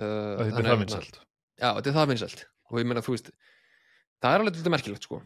[0.00, 1.20] Uh, þetta er það vinsælt.
[1.56, 2.44] Já, þetta er það vinsælt.
[2.70, 3.30] Og ég meina, þú veist
[4.22, 5.22] það er alveg þetta merkilegt, sko.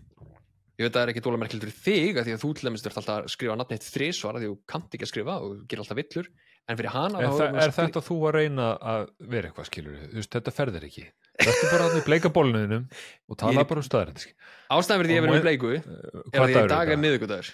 [0.81, 2.67] Ég veit að það er ekki dóla merkilegt fyrir þig að því að þú til
[2.69, 5.35] dæmis þurft alltaf að skrifa nafn eitt þrísvar að því þú kannt ekki að skrifa
[5.45, 6.31] og gerir alltaf villur.
[6.71, 9.05] En fyrir hana Er, þá þa hún er þetta þú að reyna að
[9.35, 11.05] vera eitthvað skilur þú veist, þetta ferðir ekki.
[11.41, 12.87] Þetta er bara að bleika bólnuðinum
[13.29, 15.73] og tala Ég- bara um staðar ástæðan fyrir því Og að ég verið með bleiku
[15.75, 15.83] er
[16.31, 17.51] Hvað að því að dag er er miðvikudagur.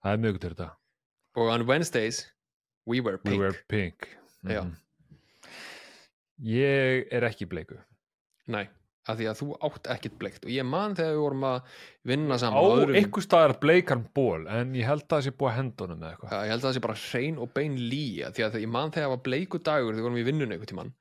[0.00, 0.68] Það er þetta
[1.40, 2.24] og on Wednesdays
[2.86, 3.40] we wear We pink.
[3.40, 4.08] were pink.
[4.44, 4.64] Já.
[6.40, 7.76] Ég er ekki bleiku.
[8.50, 8.64] Nei,
[9.08, 11.58] af því að þú átt ekkit bleikt og ég man þegar við vorum að
[12.10, 15.50] vinna saman á öðrum- einhver staðar bleikan ból en ég held að það sé búið
[15.50, 16.32] að henda honum með eitthvað.
[16.32, 18.90] Já, ég held að það sé bara hrein og bein lýja því að ég man
[18.90, 20.92] þegar það var bleiku dagur þegar við vorum í vinnunni einhvern tímann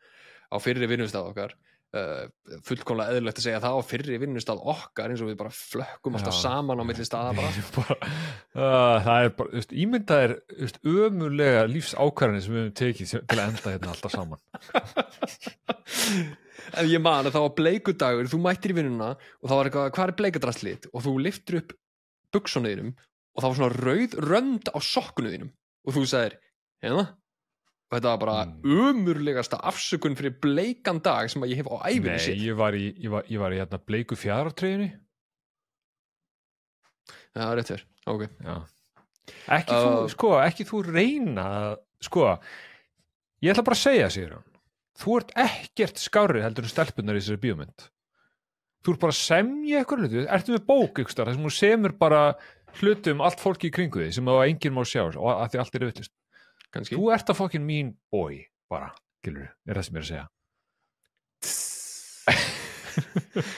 [0.49, 1.55] á fyrri vinnustaf okkar
[1.89, 6.35] fullkomlega eðlilegt að segja það á fyrri vinnustaf okkar eins og við bara flökkum alltaf
[6.37, 7.49] saman á milli staða bara.
[8.59, 10.31] Uh, það er bara, ímyndað er
[10.89, 14.41] ömulega lífsákvarðanir sem við höfum tekið til að enda hérna alltaf saman.
[16.77, 19.69] En ég man að það var bleiku dagur þú mættir í vinnuna og það var
[19.69, 21.71] eitthvað hvað er bleikadraslit og þú liftur upp
[22.35, 25.51] buksunuðinum og það var svona rauð rönd á sokkunuðinum
[25.87, 26.35] og þú sagðir
[26.83, 27.05] hérna
[27.89, 28.79] og þetta var bara Mm.
[28.89, 33.09] umurlegasta afsökun fyrir bleikan dag sem ég hef á Nei, sér ég var í, ég
[33.09, 34.91] var, ég var í hérna bleiku fjaraftreyjunni
[37.35, 38.23] Já, rétt þér, ok.
[38.43, 38.55] Já.
[39.53, 41.45] Ekki þú, Uh, sko, ekki þú reyna
[42.01, 42.25] sko,
[43.43, 44.33] ég ætla bara að segja sér
[44.99, 47.85] þú ert ekkert skárri heldur en stelpunar í þessari bíómynd.
[48.83, 51.93] Þú ert bara að semja eitthvað hluti, ertu með bók ykkur þar sem þú semur
[51.99, 52.21] bara
[52.81, 55.59] hluti um allt fólki í kringu því sem þá enginn má sjá og að því
[55.63, 56.09] allt er auðvitað
[56.73, 58.91] kannski þú ert að fokkin mín boy bara,
[59.25, 60.27] gilur, er það sem ég er að segja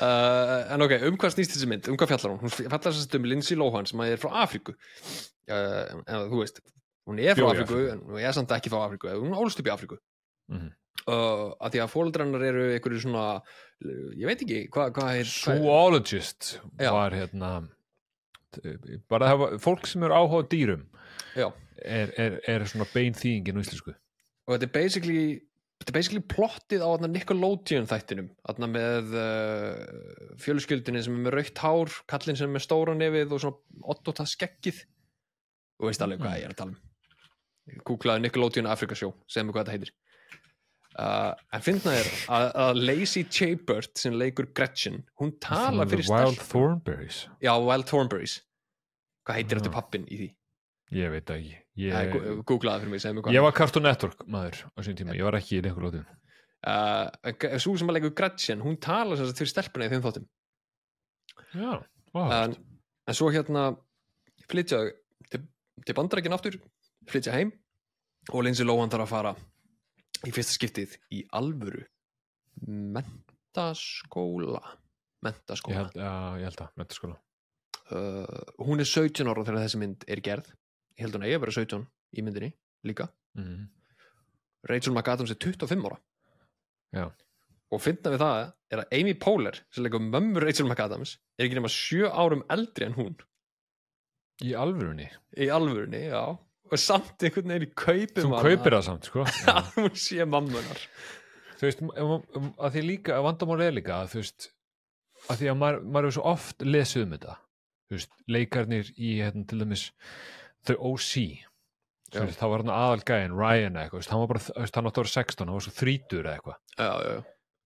[0.00, 1.88] Uh, en ok, um hvað snýst þessi mynd?
[1.90, 2.38] Um hvað fjallar hún?
[2.44, 6.60] Hún fjallar sérst um Lindsay Lohan sem að er frá Afríku uh, en þú veist
[7.10, 9.58] hún er frá Bjó í Afríku, en hún er samt ekki frá Afríku hún ólst
[9.60, 9.98] upp í Afríku
[10.50, 10.70] Mhm.
[11.10, 13.24] uh, að því að fóldrannar eru einhverju svona
[14.14, 16.90] ég veit ekki, hvað hva er zoologist Já.
[16.94, 17.50] var hérna
[19.10, 20.86] bara það var, fólk sem er áhuga dýrum
[21.34, 21.50] Já,
[21.84, 23.94] er, er, er svona bein þýðingin á íslensku?
[24.46, 25.22] Og þetta er basically
[25.80, 28.28] þetta er basically plottið á Nickelodeon þættinum.
[28.68, 33.42] Með uh, fjölskyldinni sem er með raukt hár kallinn sem er með stóra nefið og
[33.44, 34.84] svona ottóta skeggið.
[35.80, 36.86] Og veist alveg hvað ég er að tala um.
[37.86, 39.96] Googlaði Nickelodeon Africa Show segðu mig hvað þetta heitir.
[40.90, 46.10] Uh, en finna er að, að Lacey Chabert sem leikur Gretchen hún talar The fyrir
[46.10, 47.20] Wild stelpur Thornberries.
[47.40, 48.40] Já, Wild Thornberries.
[49.24, 49.62] Hvað heitir Já.
[49.62, 50.28] eftir pappin í því?
[50.98, 52.16] Ég veit ekki Ég...
[52.48, 53.36] googlaði fyrir mig, segðu mig hvað.
[53.36, 56.08] Ég var Cartoon Network maður á sín tíma, ég var ekki í Nickelodeon
[56.66, 60.26] uh, svo sem að leikur Gretchen hún talar sem sagt fyrir stelpuna í þeim þáttum.
[61.56, 61.70] Já,
[62.14, 62.56] ó, en,
[63.08, 63.70] en svo hérna
[64.50, 64.82] flytja
[65.32, 65.44] til,
[65.86, 66.58] til bandarækinn aftur
[67.10, 67.54] flytja heim
[68.30, 69.34] og Lindsay Lohan þarf að fara
[70.28, 71.86] í fyrsta skiptið í alvöru
[72.68, 74.60] mentaskóla.
[75.24, 75.88] Mentaskóla.
[75.96, 77.16] Já, ég held að metaskóla
[77.94, 78.24] uh,
[78.64, 80.52] hún er 17 ára þegar þessi mynd er gerð
[81.00, 82.52] ég held hún að ég vera 17 í myndinni
[82.86, 83.08] líka.
[83.38, 83.66] Mm.
[84.68, 85.98] Rachel McAdams er 25 ára.
[86.92, 87.06] Já,
[87.70, 88.38] og finna við það
[88.70, 92.88] er að Amy Poehler sem leikur mömmur Rachel McAdams er ekki nema sjö árum eldri
[92.88, 93.16] en hún.
[94.44, 95.08] Í alvörunni?
[95.36, 96.22] Í alvörunni, já.
[96.70, 99.24] Og samt einhvern veginn í kaupum þú kaupir það samt sko.
[99.50, 100.84] Að hún sé mammunar
[101.60, 104.48] þú veist, um, um, að því líka að vandamál er líka að þú veist
[105.28, 107.34] að því að maður, maður hefur svo oft lesið um þetta.
[107.90, 109.82] Þú veist, leikarnir í hérna, til dæmis
[110.68, 111.22] The O.C.
[112.10, 115.12] Veist, það var hann aðalgæðin Ryan eða eitthvað, hann var bara, hann átti að vera
[115.12, 116.56] 16 hann var svo 30 eða eitthvað.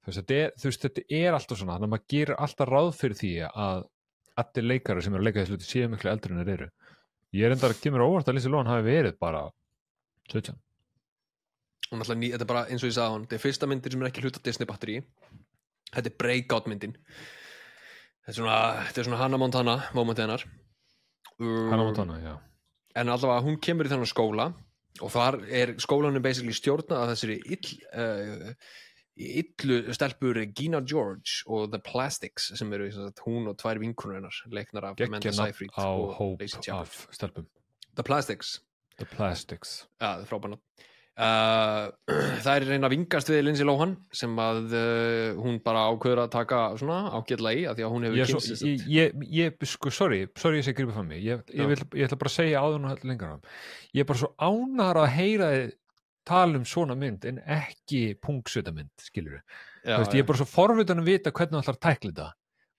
[0.04, 0.10] Þú
[0.68, 3.86] veist, þetta er, alltaf svona þannig að maður gerir alltaf ráð fyrir því að
[4.42, 6.68] allir leikari sem eru að leika þessu hluti séu miklu eldri en þeir eru.
[7.34, 9.46] Ég er enda að kemur á óvart að Lizzie Lohan hafi verið bara
[10.28, 10.60] 17
[11.94, 13.68] hún er alltaf ný, þetta er bara eins og ég sagði hann þetta er fyrsta
[13.70, 14.94] myndir sem er ekki hluta Disney batteri
[15.94, 16.96] þetta er breakout myndin.
[18.24, 20.44] Þetta er svona, þetta er svona Hannah Montana momentið hennar.
[21.38, 22.34] Hann á Montana, já
[22.94, 24.48] en allavega hún kemur í þennan skóla
[25.02, 28.52] og þar er skólanum basically stjórnað af þessari ill, uh,
[29.14, 34.40] illu stelpu Regina George og The Plastics sem eru sagt, hún og tvær vinkunur hennar
[34.54, 37.50] leiknar af Amanda geggja nafn Seyfried á og Lacey stelpum.
[37.94, 38.60] The Plastics.
[38.98, 39.84] The Plastics.
[40.00, 40.58] Frábæna
[41.20, 41.90] uh,
[42.44, 46.60] Það er reyna vingast við Lindsay Lohan sem að uh, hún bara ákveður að taka
[46.80, 50.60] svona ágætlega í að því að hún hefur kynst ég, ég, ég, sko, sorry sorry
[50.60, 53.56] ég sé gripið fram mig ég, ætla bara að segja áður nú heldur lengra fram.
[53.94, 55.50] ég er bara svo ánar að heyra
[56.24, 59.40] tala um svona mynd en ekki pungsöta mynd, skilur
[59.84, 62.28] Já, veist, ég er bara svo forvitan að vita hvernig það ætlar að tækla þetta.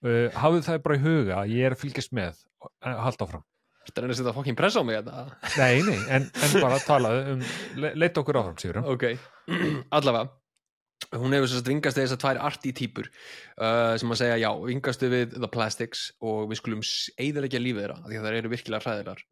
[0.06, 3.46] Uh, hafðu það bara í huga ég er að fylgjast með uh, halda áfram
[3.86, 5.26] Þetta er að setja fokkin press á mig þetta
[5.62, 7.46] nei, nei, en, en bara talaðu um
[7.84, 9.06] le, leita okkur áfram, Sigur Ok,
[10.00, 10.26] allavega
[11.14, 15.10] hún hefur sérst vingast við þessar tvær arti típur uh, sem að segja já, vingastu
[15.12, 16.84] við The Plastics og við skulum
[17.22, 19.26] eiðalegja lífið þeirra því að það eru virkilega hræðilegar.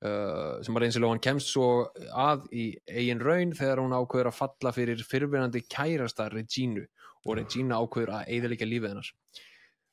[0.00, 1.68] Uh, sem að reynsilega hann kemst svo
[2.16, 6.86] að í eigin raun þegar hún ákveður að falla fyrir fyrrverandi kærasta Regínu
[7.26, 9.12] og Regína ákveður að eiðalegja lífið hennar.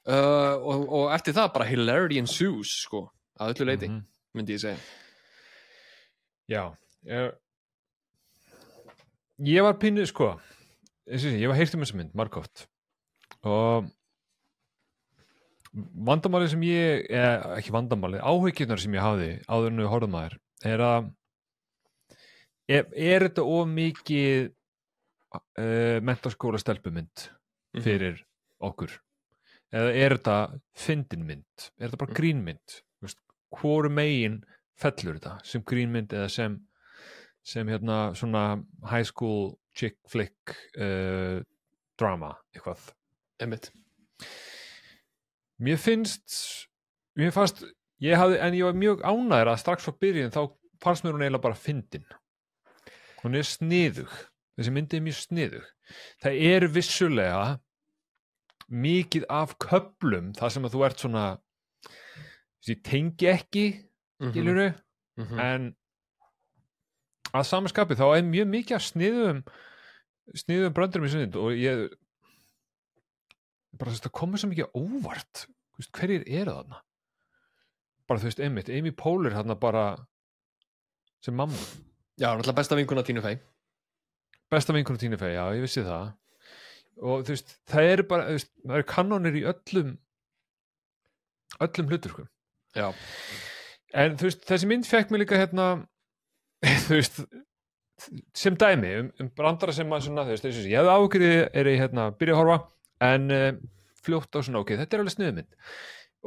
[0.08, 4.02] Uh, og, og eftir það bara hilarity ensues sko, að öllu leiti Mhm.
[4.36, 4.80] myndi ég segja
[6.50, 6.64] Já
[7.06, 7.34] ég,
[9.44, 10.40] ég var pínu sko
[11.08, 12.66] ég var heyrt um þessa mynd margótt
[13.44, 13.88] og
[15.78, 20.30] vandamálið sem ég eða, ekki vandamálið, áhyggjurnar sem ég hafði áður en við horfum að
[20.64, 21.10] þér er að
[22.68, 24.48] er, er þetta of mikið
[25.38, 27.28] uh, mentaskóla stelpumynd
[27.76, 27.84] Mhm.
[27.84, 28.24] fyrir
[28.64, 28.94] okkur
[29.76, 30.38] eða er þetta
[30.74, 32.18] fyndin mynd er þetta bara Mhm.
[32.22, 32.82] grínmynd
[33.58, 34.42] Hvoru megin
[34.78, 35.38] fellur þetta?
[35.48, 36.60] Sem grínmynd eða sem
[37.48, 38.60] sem hérna svona
[38.92, 41.40] high school chick flick uh,
[42.00, 42.90] drama eitthvað?
[43.40, 43.70] Einmitt.
[45.62, 46.34] mér finnst
[47.18, 47.64] mér fannst
[48.04, 50.42] ég hafði, en ég var mjög ánæður að strax frá byrjun þá
[50.84, 52.06] fannst mér hún eiginlega bara fyndin.
[53.24, 54.12] Hún er sniðug.
[54.58, 55.66] Þessi myndi er mjög sniðug.
[56.22, 57.42] Það er vissulega
[58.68, 61.26] mikið af köplum þar sem að þú ert svona
[62.62, 63.66] þessi tengi ekki
[64.18, 64.64] Mhm, skiluru,
[65.22, 65.40] mhm.
[65.40, 65.66] en
[67.38, 69.42] að samanskapi þá er mjög mikið af sniðum
[70.42, 71.84] sniðum bröndurum í sniðund og ég
[73.78, 75.44] bara þess að það komið svo mikið á óvart
[75.78, 76.78] Þú veist, hverjir eru þarna?
[78.10, 79.84] Bara þú veist, einmitt, Amy Poehler þarna bara
[81.22, 81.60] sem mamma.
[82.18, 83.38] Já, náttúrulega besta vinkuna Tínu Fey.
[84.50, 86.16] Besta vinkunum tínu fæ, já, ég vissi það.
[87.04, 89.94] Og þú veist, það eru bara þú veist, það eru kannonir í öllum
[91.68, 92.26] öllum hlutur sko.
[92.76, 92.92] Já,
[93.98, 95.68] en þú veist, þessi mynd fekk mig líka hérna
[96.88, 97.22] þú veist
[98.38, 101.72] sem dæmi um, um brandara sem að svona, þú veist, þessi, ég hefði ágrið er
[101.72, 102.58] ég hérna, byrja að horfa
[103.08, 103.50] en uh,
[104.06, 105.58] fljótt á svona, ok, þetta er alveg sniðmynd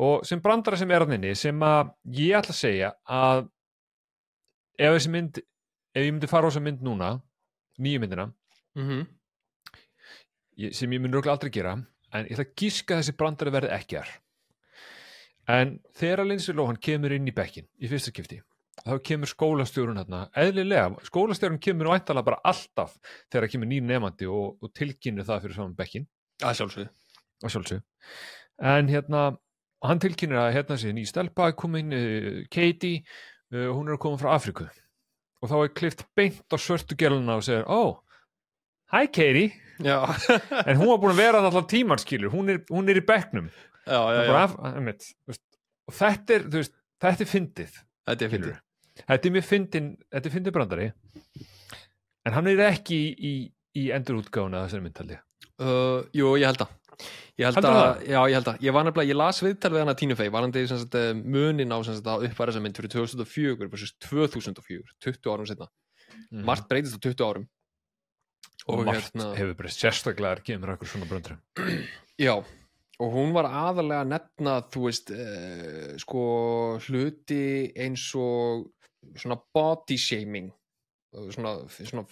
[0.01, 3.47] og sem brandara sem er hann inni sem að ég ætla að segja að
[4.81, 7.15] ef þessi mynd ef ég myndi fara á þessa mynd núna
[7.81, 8.29] nýju myndina,
[8.79, 9.09] mm
[10.61, 13.55] ég, sem ég mun röglega aldrei gera en ég ætla að gíska að þessi brandari
[13.55, 14.11] verði ekkjar
[15.51, 18.41] en þegar Lindsay Lohan kemur inn í bekkin í fyrsta kipti
[18.81, 22.97] þá kemur skólastjórun hérna eðlilega, skólastjórun kemur væntalega bara alltaf
[23.29, 26.07] þegar það kemur nýr nefandi og, og tilkynir það fyrir saman bekkin
[26.41, 26.93] að sjálfsögðu.
[27.45, 27.83] Að sjálfsög
[28.61, 29.25] en hérna,
[29.85, 33.03] hann tilkynir að hérna sé ný stelpa komin uh, Katie,
[33.55, 34.69] uh, hún er að koma frá Afriku
[35.41, 38.01] og þá er klift beint á svörtu geluna og segir, ó
[38.91, 39.53] Hi Katie,
[40.67, 43.47] en hún var búin að vera þarna allan tíman skilur, hún hún er í bekknum
[45.91, 47.79] og þetta er, veist, þetta er fyndið
[48.11, 48.59] Þetta er fyndið.
[49.01, 50.87] Þetta er mjög fyndin, þetta er fyndið brandari
[52.27, 53.33] en hann er ekki í, í,
[53.81, 56.77] í endurútgáfuna þessari myndaldi uh, Jú, ég held að
[57.41, 58.01] Ég held að, það?
[58.11, 60.65] já, ég held að Ég var nefnilega, ég las viðtal við hana Tínu Fey Varandi
[60.69, 65.49] sem sagt, eh, munin á að uppfæra þessa mynd fyrir 2004 versus 2004, 20 árum
[65.49, 65.71] setna
[66.31, 66.45] Mhm.
[66.45, 67.45] Margt breytist á 20 árum.
[68.69, 71.37] Og Og margt hérna hefur breyst sérstaklega kemur okkur svona brandari.
[72.21, 72.35] Já,
[73.01, 76.25] og hún var aðalega að nefna, þú veist, uh, sko,
[76.87, 77.43] hluti
[77.81, 78.67] eins og
[79.17, 80.51] svona body shaming.
[81.11, 82.05] Svona, svona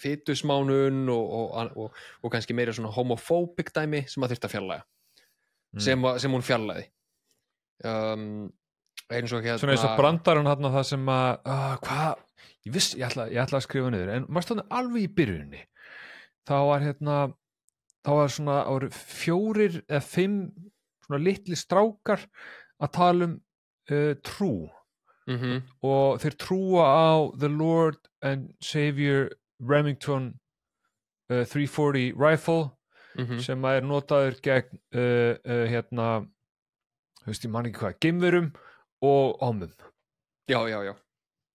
[0.00, 4.86] fytusmánun og, og, og, og kannski meira svona homophobic dæmi sem að þurft að fjarlæga
[5.70, 5.80] Mm.
[5.84, 6.88] sem, sem hún fjarlæði
[7.86, 8.48] um,
[9.06, 12.24] eins og hérna Svona eins og brandarinn hann það sem að, uh, hvað,
[12.66, 15.62] ég viss, ég ætla, ég ætla að skrifa niður, en maður stóðum alveg í byrjunni.
[16.50, 17.16] Þá var hérna,
[18.06, 20.36] þá var svona, voru fjórir eða fimm
[21.06, 22.22] svona litli strákar
[22.80, 23.34] að tala um
[23.90, 24.52] uh, trú
[25.30, 29.28] mm og þeir trúa á The Lord and Savior
[29.60, 30.32] Remington
[31.30, 32.70] uh, 340 Rifle
[33.18, 33.40] Mhm.
[33.42, 36.04] sem að er notaður gegn uh, uh, hérna,
[37.24, 38.52] þú veist ég man ekki hvað, geimverum
[39.02, 39.72] og ómum.
[40.48, 40.94] já, já, já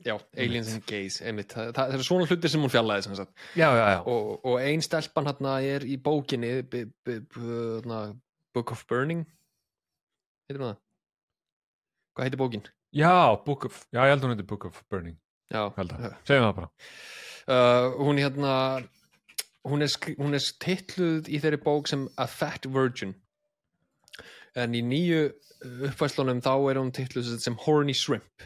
[0.03, 1.53] Já, aliens and gays, einmitt.
[1.55, 3.31] Það, það, er svona hluti sem hún fjarlæði sem sagt.
[3.55, 3.99] Já, já, já.
[4.11, 7.45] og, og ein stelpan hérna er í bókinni b, b, b,
[8.53, 9.23] Book of Burning.
[10.49, 10.81] Heitir hún það?
[12.15, 12.65] Hvað heitir bókin?
[12.95, 13.13] Já,
[13.47, 15.15] Book of, já, ég held hún heitir Book of Burning,
[15.51, 16.69] Já, held að, segjum það bara.
[17.47, 18.53] uh, hún hérna
[19.65, 23.15] hún er, hún er titluð í þeirri bók sem A Fat Virgin.
[24.55, 25.25] En í nýju
[25.89, 28.45] uppfæslunum þá er hún titluð sem- sem Horny Shrimp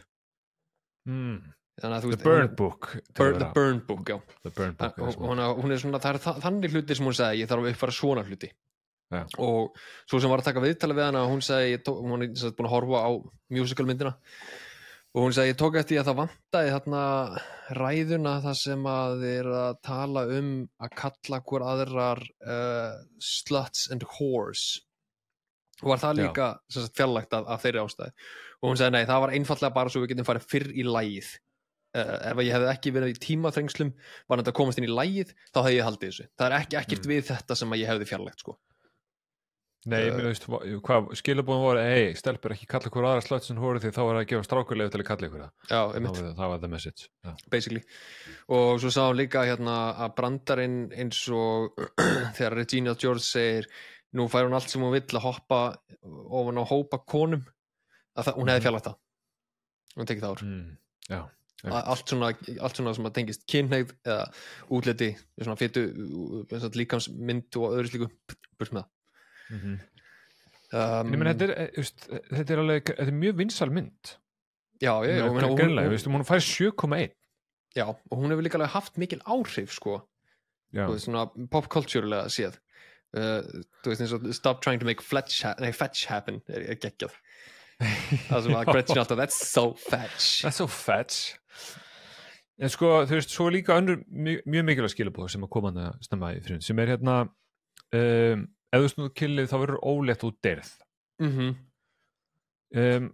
[1.08, 1.38] Mm.
[1.82, 2.90] þannig að þú The veist Burn hún- Book.
[3.16, 3.52] Burn, The.
[3.56, 5.12] Burn Book, já The Burn Book.
[5.14, 5.28] sko.
[5.30, 7.72] hún, hún er svona, það er þa- þannig hluti sem hún sagði, ég þarf að
[7.74, 8.50] uppfæra svona hluti
[9.12, 9.24] Já.
[9.40, 12.68] og svo sem var að taka viðtala við hana, hún sagði, tók, hún er búin
[12.68, 13.10] að horfa á
[13.50, 14.14] musical myndina
[15.16, 17.42] og hún sagði, ég tók eftir að það vantaði þarna
[17.80, 23.90] ræðuna það sem að þið er að tala um að kalla hver aðrar uh, sluts
[23.90, 24.82] and whores
[25.84, 28.12] og var það líka sem fjarlægt af, af þeirri ástæði
[28.60, 31.30] og hún sagði, nei, það var einfallega bara svo við getum farið fyrr í lægið
[31.96, 33.94] uh, ef ég hefði ekki verið í tímaþrengslum
[34.28, 36.82] var þetta að komast inn í lægið þá hefði ég haldið þessu það er ekki,
[36.84, 37.13] ekkert Mm.
[37.15, 38.58] við þetta sem ég hefði fjarlægt sko.
[39.88, 43.62] Nei, mér veist, va- hvað, skilabóðum voru, hei, stelpur ekki kalla hver aðra slöts en
[43.63, 45.54] hóru því þá var það að gefa strákulega til að kalla ykkur það.
[45.70, 47.06] já, Það einmitt, var, það var the message.
[47.24, 47.32] Já.
[47.56, 47.84] basically
[48.58, 51.80] og svo sá hún líka hérna að brandarinn eins og
[52.36, 53.70] þegar Regina George segir
[54.13, 55.60] nú fær hún allt sem hún vill að hoppa
[56.04, 57.43] ofan á hópa konum
[58.17, 58.65] að það, hún hefði Mhm.
[58.65, 58.98] fjarlægt það
[59.98, 60.78] hún tekið það ár Mm.
[61.10, 61.22] Já.
[61.69, 62.28] Allt svona,
[62.63, 64.32] allt svona sem að tengist kynneigð eða
[65.43, 65.82] svona fytu,
[66.80, 68.08] líkamsmynd og öðru slíku
[68.58, 68.86] burt með
[69.50, 69.80] Mm
[70.69, 73.72] það um, Ég meina, þetta er, eh, veist, þetta er alveg, þetta er mjög vinsal
[73.74, 74.12] mynd.
[74.80, 77.12] já, já, Hún, hún, hún, hún fær 7,1.
[77.76, 79.98] já, og hún hefur líka alveg haft mikil áhrif sko,
[81.02, 82.60] svona popkultúrulega séð
[83.17, 83.41] uh,
[83.84, 85.56] þú veist eins og stop trying to make fetch, ha
[86.13, 87.15] happen er, er geggjað.
[88.30, 90.41] Það sem að Gretchen alltaf, that's so fetch.
[90.43, 91.38] That's so fetch.
[92.60, 95.86] En sko, þú veist, svo líka önnur mjög, mjög mikilvæg skilabóð sem að koma hann
[95.86, 97.22] að snemma í frun, sem er hérna,
[97.95, 98.43] um,
[98.76, 100.74] ef þú snúðu killið þá verður ólétt og derð.
[101.24, 101.54] mm
[102.76, 103.10] um,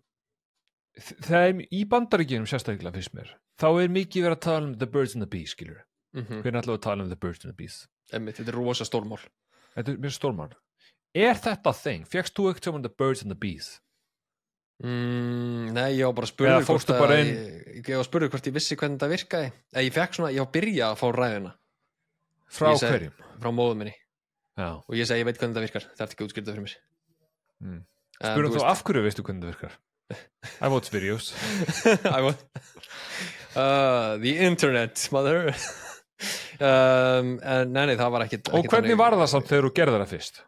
[0.99, 4.77] þ- það er í bandaríkjunum sérstaklega fyrst mér þá er mikið verið að tala um
[4.79, 5.83] the birds and the bees skilur
[6.15, 6.41] -hmm.
[6.43, 9.21] hvernig við að tala um the birds and the bees Einmitt, þetta er rosa stórmál
[9.75, 10.51] þetta er mjög stórmál.
[11.15, 13.79] Er þetta thing, fegst þú ekkert um the birds and the bees?
[14.83, 18.29] Mm, nei, ég var bara að Eða fórstu bara inn- ég, ég var að spurði
[18.33, 19.51] hvort ég vissi hvernig þetta virkaði.
[19.71, 21.53] Eða ég fekk svona, ég var að byrja að fá ræðina
[22.51, 23.13] frá Ég segi- hverjum?
[23.39, 23.93] frá móðu minni.
[24.57, 24.69] Já.
[24.87, 25.85] og ég segi, ég veit hvernig þetta virkar.
[25.95, 26.75] Það er ekki útskýrta fyrir mér.
[27.63, 27.81] Mm.
[28.23, 29.73] En spyrum þú af hverju veistu hvernig það virkar?
[30.61, 31.31] I watch videos.
[32.17, 32.43] I want
[33.55, 35.55] uh, The internet, mother
[36.59, 39.99] um, en, Nei, nei, það var ekki og hvernig var það samt þegar þú gerði
[40.01, 40.41] það fyrst?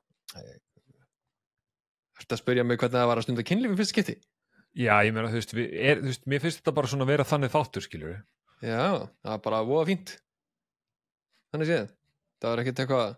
[2.18, 4.18] Þetta að spyrja mig hvernig það var að stunda kynlífi fyrst skipti?
[4.78, 7.28] Já, ég meina, þú veist, er, þú veist mér finnst þetta bara svona að vera
[7.28, 8.18] þannig þáttur skilur
[8.58, 10.12] Já, það var bara voða fínt.
[11.54, 11.90] Þannig séð.
[12.42, 13.16] Það var ekkert eitthvað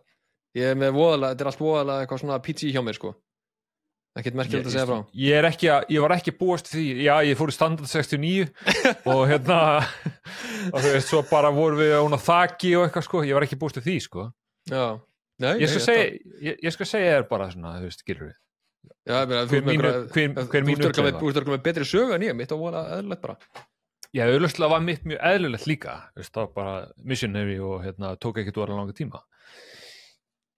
[0.57, 3.11] Ég er með voðalega, þetta er allt voðalega eitthvað svona PG hjá mér sko
[4.19, 4.97] Ekkert merkilegt að segja frá.
[5.23, 6.85] Ég, ekki ég var ekki búast því.
[7.05, 8.49] Já, ég fór í standard 69
[9.13, 9.59] og hérna
[10.73, 13.59] og þú veist, svo bara vorum við á þaki og eitthvað sko, ég var ekki
[13.61, 14.27] búast því sko.
[14.69, 14.85] Já,
[15.41, 16.05] nei, ég skal segja,
[16.49, 18.37] ég, ég skal segja þér bara svona, þú veist, skilur við
[19.09, 22.35] Já, ég meina, þú ert örugglega með- betri sögu en ég.
[22.37, 23.37] Mitt og voða eðlilegt bara.
[24.09, 28.39] Já, auðvitað var mitt mjög eðlilegt líka þú veist, var bara missionary og hérna, tók
[28.41, 29.21] ekki dóra langa tíma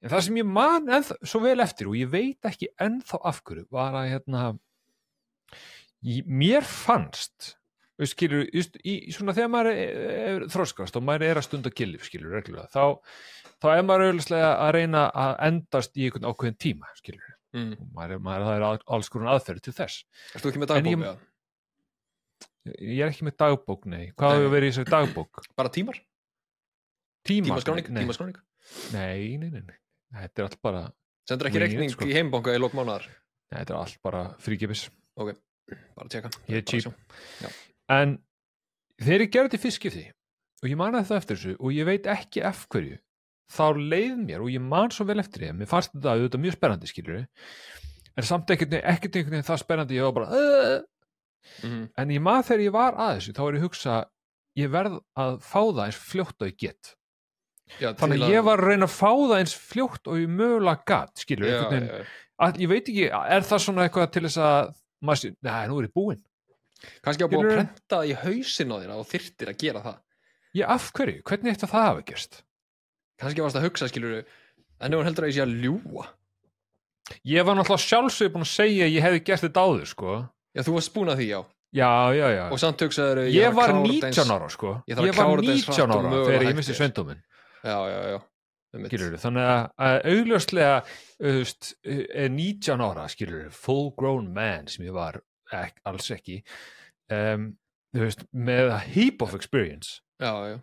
[0.01, 3.41] en það sem ég man ennþá, svo vel eftir og ég veit ekki ennþá af
[3.45, 4.45] hverju var að hérna
[6.01, 7.55] ég, mér fannst
[8.09, 12.31] skilur, í, svona þegar maður er, er þroskast og maður er að stunda killif, skilur,
[12.33, 12.97] reglulega þá,
[13.61, 17.75] þá er maður auðvitað að reyna að endast í einhvern ákveðin tíma, skilur mm.
[17.77, 20.95] og maður, maður, það er al- alls konar aðferð til þess Ertu ekki með dagbók?
[20.95, 21.27] ég- eða?
[22.79, 25.45] ég er ekki með dagbók, nei hvað hefur verið í þessari dagbók?
[25.61, 26.01] Bara tímar?
[27.21, 27.93] Tíma, Tímaskráning?
[27.93, 28.41] Tímaskráning?
[28.95, 29.77] nei, nei, nei, nei.
[30.13, 30.81] Þetta er allt bara
[31.29, 32.05] Sendur ekki reikning sko.
[32.09, 33.05] í heimbanka í lók mánuðar?
[33.51, 34.89] nei, þetta er allt bara fríkipis
[35.95, 36.91] Bara tjekka Ég er sjá.
[37.89, 38.17] en
[38.99, 40.05] þegar ég gerði þetta í fyrst skipti
[40.61, 42.97] og ég man það eftir þessu og ég veit ekki ef hverju
[43.51, 46.55] þá leið mér og ég man svo vel eftir því mér fannst þetta auðvitað mjög
[46.57, 47.21] spennandi skilur
[48.17, 50.81] en samt ekkert ekkert einhvern veginn það spennandi ég var bara
[51.65, 51.87] Mhm.
[51.97, 53.93] en ég man þegar ég var að þessu þá er ég að hugsa
[54.61, 56.91] ég verð að fá það eins fljótt og ég get
[57.79, 60.85] Já, þannig að ég var að reyna að fá það eins fljótt og ég mögulega
[60.91, 61.87] gat skilur já, veginn.
[61.87, 62.11] já, já.
[62.45, 65.87] að, ég veit ekki, er það svona eitthvað til þess að maður neða, nú er
[65.87, 66.23] ég búinn.
[67.05, 69.99] Kannski að búið að prenta það í hausin á þér og þyrtir að gera það.
[70.57, 72.41] Ég af hverju, hvernig ætti það hafa gerst?
[73.21, 74.23] Kannski varst að hugsa skilur
[74.81, 76.09] en hún heldur að ég sé að ljúa
[77.27, 80.15] ég var náttúrulega sjálfsög búin að segja að ég hefði gert þetta áður sko.
[80.51, 81.41] Já, þú varst búin að því, já.
[81.71, 84.73] Já, já, já, og samt hugsaður ég var 19 ára sko.
[84.91, 87.21] Ég ég, var klára þetta eins 19 hratt og ára þegar ég misti er.
[87.63, 88.19] Já, já, já
[88.87, 90.75] skilur þannig að, að augljóslega
[91.19, 95.19] auðvist, 19 ára skilur full grown man sem ég var
[95.51, 96.37] ek, alls ekki
[97.11, 97.49] um,
[97.97, 99.99] veist, með a heap of experience.
[100.21, 100.57] Já, já,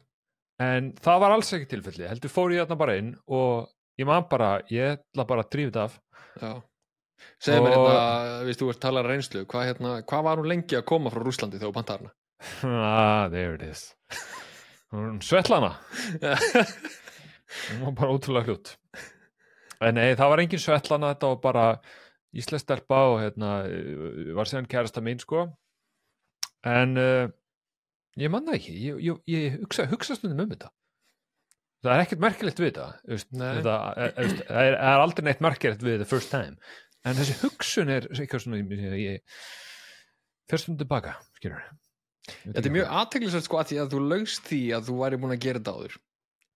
[0.65, 3.69] en það var alls ekki tilfelli heldur fór ég þarna bara inn og
[4.01, 6.01] ég man bara, ég ætla bara að drífa þetta af.
[6.41, 6.53] Já.
[7.43, 10.79] Segðu mér Og- hérna, við þú ert talar reynslu hvað, hérna, hvað var hún lengi
[10.79, 12.13] að koma frá Rúslandi þegar þú pantar hana
[12.79, 13.89] ah, there it is
[14.95, 15.75] Hún Svetlana.
[17.69, 18.77] Hún var bara ótrúlega hlut
[19.85, 21.67] en nei, það var engin Svetlana þetta var bara
[22.39, 25.47] íslensk stelpa og hérna, eh, var síðan kærasta mín sko.
[26.67, 27.31] En uh,
[28.19, 28.75] ég man það ekki.
[28.83, 30.73] Ég, ég, ég hugsa, hugsa stundum um þetta.
[31.87, 32.87] Það er ekkert merkilegt við þetta
[33.39, 33.51] Nei.
[33.61, 36.59] þetta er, er, er, aldrei neitt merkilegt við the first time.
[37.07, 39.45] En þessi hugsun er eitthvað svona ég, ég
[40.51, 41.63] fyrstum tilbaka skilur
[42.45, 45.35] Þetta er mjög aðteglisvægt sko að því að þú laugst því að þú væri búin
[45.37, 45.97] að gera þetta áður.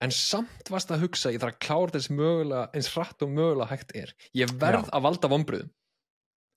[0.03, 3.70] En samt varst að hugsa ég þarf að klára þess mögulega eins hratt og mögulega
[3.70, 4.14] hægt er.
[4.35, 5.70] Ég verð að valda vombriðum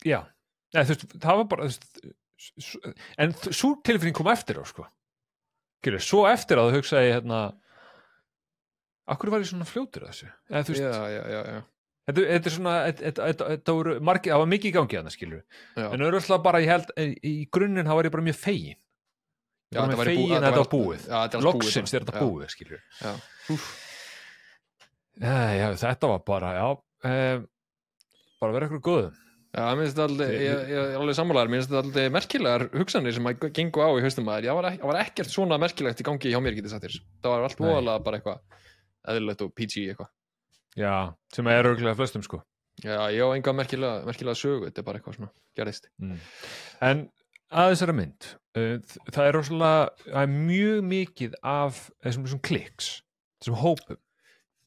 [0.05, 0.20] Já,
[0.76, 1.86] Nei, þú veist, það var bara veist,
[3.22, 4.84] en svo tilfinning kom eftir á sko.
[5.86, 7.39] Gilur, svo eftir að þú hugsaði hérna
[9.13, 10.28] Akkur var ég svona fljótur að þessu?
[10.49, 11.59] Eða, veist, já, já, já, já,
[12.09, 15.13] þetta, þetta er svona þetta- þetta- þetta voru margir, það var mikið í gangi þarna
[15.13, 15.43] skilur
[15.78, 15.86] já.
[15.93, 16.89] en auðvitað bara ég held
[17.22, 18.80] í grunninn þá var ég bara mjög fegin
[19.76, 21.05] Já, þetta var fegin að þetta var búið
[21.45, 22.47] loksins er þetta búið
[25.59, 26.65] já, þetta var bara já,
[27.11, 27.45] um,
[28.41, 29.21] bara vera eitthvað góðum
[29.55, 33.45] Já, Þi- ég, ég er alveg sammálaður, mér finnst þetta aldrei merkilegar hugsanir sem að
[33.55, 34.47] gengu á í haustum maður.
[34.49, 36.97] Það var, ek- það var ekkert svona merkilegt í gangi hjá mér, getið sagt þér.
[37.23, 38.41] Það var allt voðalega bara eitthvað
[39.13, 40.09] eðlilegt og PG eitthvað.
[40.76, 42.41] já, sem er örgulega flestum sko
[42.84, 45.88] Já, ég á enga merkilega, merkilega sögu, þetta er bara eitthvað svona gerðist.
[46.03, 46.17] Mm.
[46.84, 47.09] En
[47.55, 52.89] að þessara mynd það er rosalega það er mjög mikið af þessum, þessum kliks,
[53.41, 54.01] þessum hópum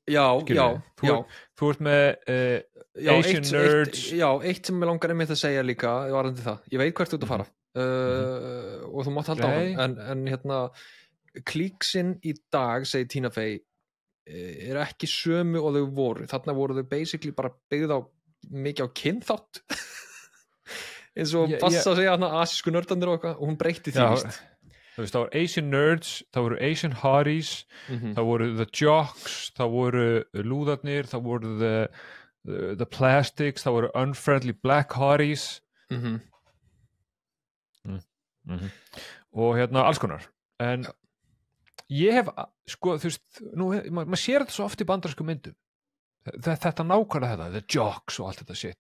[0.09, 0.65] Já, já,
[0.97, 1.15] Þú já.
[1.19, 3.99] ert- þú ert með uh, já Asian eitt, nerds.
[4.07, 5.91] Eitt, já, eitt sem ég langar einmitt að segja líka.
[6.09, 7.45] Ég veit hvert þú ert að fara.
[7.77, 9.75] Uh, og þú mátt halda á Nei.
[9.77, 9.83] hann.
[9.85, 10.61] En, en hérna,
[11.45, 13.59] klíksinn í dag, segir Tina Fey,
[14.25, 16.25] eh, er ekki sömu og þau voru.
[16.33, 17.99] Þarna voru þau basically bara byggð á
[18.49, 19.61] mikið á kynþátt.
[21.19, 24.01] eins og passa ég- að segja hana asísku nördandir og eitthvað og hún breytti því
[24.99, 27.51] veist, það voru Asian nerds það voru Asian hotties
[27.89, 28.15] Mhm.
[28.17, 31.89] það voru the jocks það voru lúðarnir það voru the,
[32.45, 35.61] the, the plastics það voru unfriendly black hotties.
[35.91, 36.21] Mhm.
[39.33, 40.25] og hérna alls konar.
[40.61, 40.87] En
[41.93, 42.29] ég hef
[42.69, 45.55] sko þú veist, hef- ma- maður sér þetta svo oft í bandarsku myndum.
[46.27, 48.79] Þetta nákvæmlega þetta, the jocks og allt þetta shit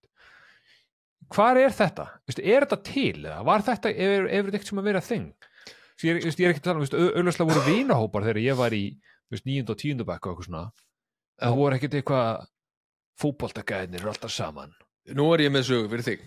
[1.34, 2.06] hvar er þetta?
[2.28, 3.16] Vistu, er þetta til?
[3.24, 3.42] Eða?
[3.48, 5.26] Var þetta, er, er þetta eitthvað sem að vera þing?
[5.98, 6.88] Ég er, er ekki að tala um,
[7.18, 8.82] auðvitað voru vinahópar þegar ég var í
[9.44, 10.64] níund og tíundu bekk og eitthvað svona
[11.42, 12.44] það voru ekkert eitthvað
[13.22, 14.74] fútboltagæðinir alltaf saman
[15.18, 16.24] Nú er ég með sögu fyrir þig.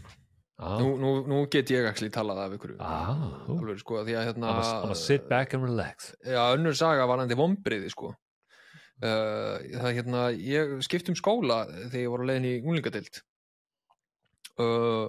[0.58, 2.72] ah, Nú, nú, nú get ég actually talað af ykkur.
[2.82, 4.54] ah, Alveg, sko, því að hérna...
[4.82, 10.24] I'm a, sit back and relax Já, önnur saga varandi vombriði sko uh, það hérna
[10.36, 13.22] ég skipt um skóla þegar ég var á leiðin í unglingadeild
[14.60, 15.08] uh,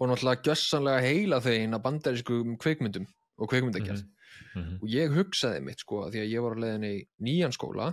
[0.00, 3.08] og náttúrulega gjössanlega heila þeim að bandarískum kveikmyndum
[3.40, 4.78] og kveikmyndagerð mm -hmm.
[4.82, 7.92] og ég hugsaði mitt sko því að ég var á leiðin í nýjan skóla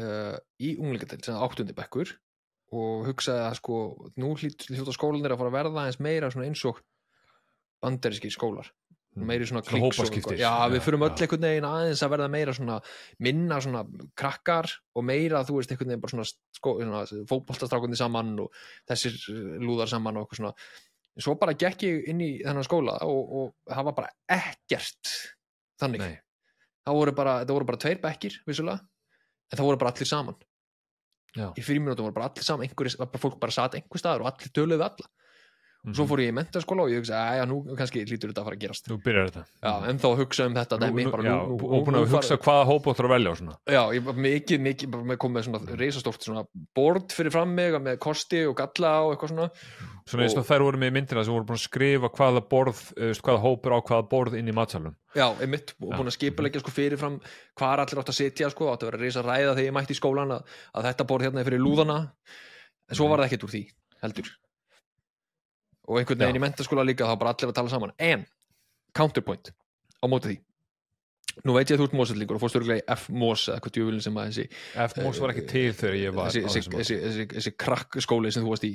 [0.00, 2.12] uh, í unglingadeild sem áttundi bekkur
[2.72, 3.76] og hugsaði að sko
[4.16, 6.80] nú hljóta skólanir að fara að verða eins meira eins og
[7.82, 8.72] bandaríski skólar
[9.20, 10.24] meiri svona og hópaskiptis.
[10.24, 10.40] eitthvað.
[10.40, 11.24] já, við Já, förum öll já.
[11.26, 12.78] einhvern veginn aðeins að verða meira svona
[13.18, 13.82] minna svona
[14.16, 19.18] krakkar og meira þú veist einhvern veginn bara svona, sko, svona fótboltastrákundi saman og þessir
[19.34, 20.54] uh, lúðar saman og eitthvað svona.
[21.20, 25.12] Svo bara gekk ég inn í þennan skóla og, og það var bara ekkert
[25.82, 26.06] þannig,
[27.02, 28.80] voru bara, það voru bara tveir bekkir vissulega,
[29.52, 30.38] en það voru bara allir saman.
[31.36, 34.32] Já, í fyrir mínútum voru bara allir saman bara fólk bara satt einhver staðar og
[34.32, 35.12] allir töluðu við alla
[35.82, 38.48] og svo fór ég í mentaskóla og ég hugsa að nú kannski lítur þetta að
[38.48, 38.88] fara að gerast.
[38.92, 39.42] Nú byrjar þetta.
[39.62, 42.12] Já, en þá hugsa um þetta dæmi nú, bara já, nú, og búin að nú
[42.16, 43.56] hugsa hvaða hóp áttur að velja og svona.
[43.66, 46.44] Já, ég var mikið, mikið, bara með komið með svona reisastórt svona
[46.78, 49.48] bord fyrir fram mig með kosti og galla og eitthvað svona.
[50.06, 52.80] Svona eins og þær voru með í myndina sem voru búin að skrifa hvaða borð,
[52.96, 55.96] eh, veist, hvaða hópur á hvaða borð inn í matsalum Já, einmitt, og Já.
[56.00, 57.20] búin að skipulegja sko fyrirfram
[57.60, 60.00] hvar allir átt að sitja sko, átt að vera reisa ræða þegar ég mætti í
[60.00, 60.42] skólan að,
[60.74, 61.98] að þetta borð hérna er fyrir lúðana.
[62.90, 63.10] En svo Mhm.
[63.14, 63.62] var það ekkert úr því,
[64.02, 64.32] heldur
[65.88, 68.24] og einhvern veginn í mentaskóla líka þá bara allir að tala saman, en
[68.94, 69.52] counterpoint
[70.02, 70.38] á móti því.
[71.48, 74.02] Nú veit ég að þú ert mósellingur og fórst örgulega í F-mós eða hvað djúvilin
[74.04, 74.44] sem að þessi
[74.84, 78.44] F-Mós var ekki til þegar ég var þessi, þessi, þessi, þessi, þessi krakk skóli sem
[78.44, 78.72] þú varst í.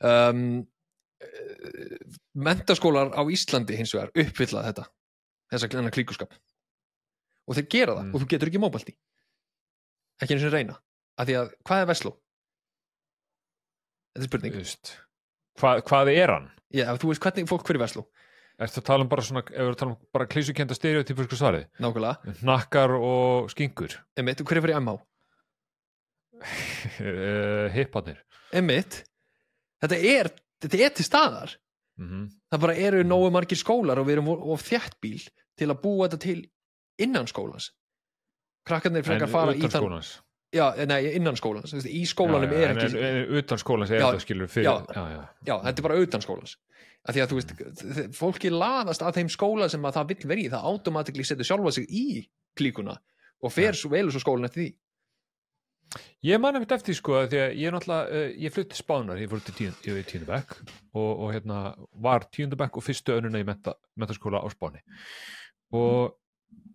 [0.00, 0.40] Um,
[1.20, 1.98] eh,
[2.32, 4.86] mentaskólar á Íslandi hins vegar uppfylla þetta
[5.52, 6.32] þessa glenna klíkuskap.
[7.46, 8.14] Og þeir gera það Mm.
[8.14, 8.96] og þú getur ekki móbalti
[10.22, 10.78] ekki eins og reyna.
[11.20, 12.12] Af því að hvað er Veslo?
[14.16, 14.54] þetta er spurning.
[14.56, 14.94] Just.
[15.56, 16.48] Hva, hvað er hann?
[16.74, 18.06] Já, þú veist hvernig fólk fyrir Veslo
[18.56, 21.66] Ertu að tala um bara svona, ef við tala um bara klísukenda stereotypusku svarið?
[21.76, 23.98] nákvæmlega, Nakkar og skinkur.
[24.16, 24.94] Emitt, hver er fyrir MH?
[26.40, 28.22] uh, hipparnir.
[28.56, 29.02] Emitt,
[29.84, 30.32] þetta er
[30.64, 31.56] þetta er til staðar.
[32.00, 35.24] Mm það bara eru nógu margir skólar og við erum of þjættbíl
[35.58, 36.38] til að búa þetta til
[37.02, 37.72] innan skólans.
[38.66, 40.04] Krakkarnir frekar fara í þann
[40.54, 43.92] já, nei, innan veist, í skólanum já, já, er en, ekki en, en utan skólans
[43.92, 45.56] er þetta skilur fyrir já.
[45.66, 46.56] þetta er bara utan skólans.
[47.06, 47.52] Að því að þú veist,
[48.18, 51.86] fólki laðast að þeim skóla sem að það vill verið það automatikli setur sjálfa sig
[51.86, 52.06] í
[52.58, 52.96] klíkuna
[53.44, 54.72] og fer svo velur svo skólan eftir því.
[56.26, 59.42] Ég man eftir eftir sko því að ég náttúrulega, uh, ég flutti spánar, ég fór
[59.46, 59.54] til
[59.86, 60.56] tíundabæk
[60.98, 61.60] og, og hérna
[62.02, 64.82] var tíundabæk og fyrstu önuna í menta, mentaskóla á spáni.
[65.78, 66.16] Og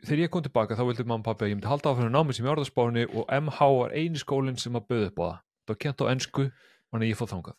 [0.06, 2.36] þegar ég kom tilbaka þá vildi mamma og pappi að ég myndi halda áfram námi
[2.36, 5.40] sem ég orða spáni og MH var eini skólinn sem að bauða upp á það.
[5.62, 6.46] Það var kent á ensku,
[6.90, 7.58] þannig að ég fóð þangað.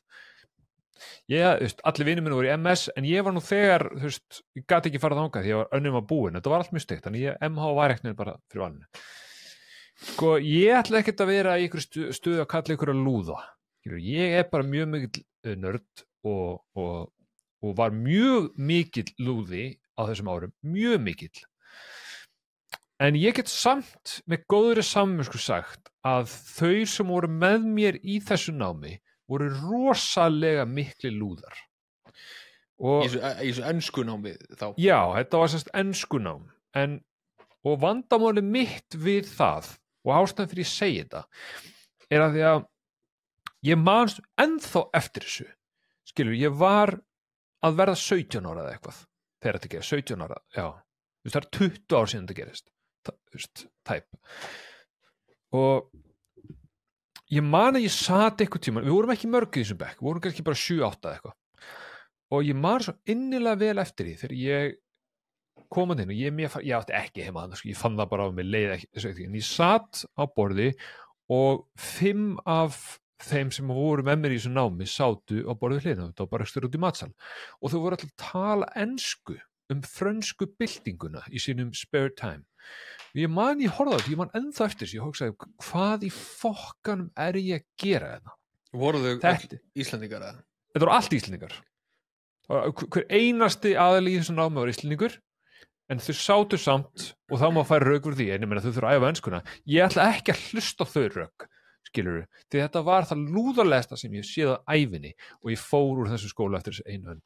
[1.32, 4.66] Ég, allir vinnir minni voru í MS en ég var nú þegar, þú veist ég
[4.70, 7.04] gati ekki farað þangað því ég var önnum að búin þetta var allt mjög steikt,
[7.06, 9.02] þannig ég, MH var ekkert bara fyrir valinu.
[10.02, 13.38] Sko, ég ætla ekkert að vera í ykkur stu, stuð að kalla ykkur að lúða.
[14.02, 17.10] Ég er bara mjög mikill uh, nörd og, og,
[17.62, 19.64] og var mjög mikill lúði
[19.98, 21.42] á þessum árum, mjög mikill
[23.02, 28.20] en ég get samt með góðri samvinsku sagt að þau sem voru með mér í
[28.22, 28.94] þessu námi
[29.30, 31.54] voru rosalega mikli lúðar.
[32.82, 34.72] Og í þessu ennsku námi þá?
[34.80, 36.44] Já, þetta var semst ennskunám
[36.78, 36.98] en,
[37.66, 41.24] og vandamáli mitt við það og ástæðan fyrir ég segi þetta
[42.12, 42.64] er að því að
[43.70, 45.48] ég man ennþá eftir þessu.
[46.10, 46.96] Skilur, ég var
[47.62, 49.02] að verða 17 ára eða eitthvað
[49.42, 50.66] þegar þetta gerist, 17 ára, já.
[51.22, 52.72] Þú veist, það er 20 ár síðan þetta gerist
[53.88, 54.06] tæp
[55.52, 55.90] og
[57.32, 60.08] ég man að ég sat eitthvað tíma, við vorum ekki mörg í þessum bekk, við
[60.08, 61.36] vorum kannski bara 7-8 eða eitthvað.
[62.32, 64.74] Og ég man svo innilega vel eftir því þegar ég
[65.72, 68.10] kom að þinn og ég, mér, ég átti ekki heima þannig, sko, ég fann það
[68.12, 70.68] bara á mig leið ekki, en ég satt á borði
[71.32, 72.80] og fimm af
[73.22, 76.48] þeim sem voru með mér í þessu námi sátu á borðið hlýðna, þetta var bara
[76.48, 79.36] styrir út í matsal og þau voru alltaf að tala ensku
[79.72, 82.44] um frönsku byltinguna í sínum spare time.
[82.44, 85.34] og ég man, ég horfði á þetta, ég man ennþá eftir þessu ég hugsaði,
[85.66, 88.36] hvað í fokkanum er ég að gera þetta?
[88.72, 90.40] voru þau Þetta- öll Íslandingar eða?
[90.72, 91.58] þetta voru allt íslendingar
[92.52, 95.14] Og hver einasti aðali í þessu námi var íslendingur
[95.92, 98.72] en þau sátu samt og þá má færa rauk úr því en ég meina þau
[98.72, 101.46] þurfa að æfa enskuna ég ætla ekki að hlusta þau rauk
[101.88, 106.10] skilur því þetta var það lúðarlegasta sem ég séð á æfinni og ég fór úr
[106.12, 107.22] þessu skóla eftir þessu einu önn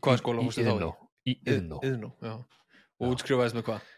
[0.00, 0.90] hvaða skóla fórstu þá í?
[1.30, 2.10] Í Iðnó
[3.00, 3.88] og útskrifaðist með hvað?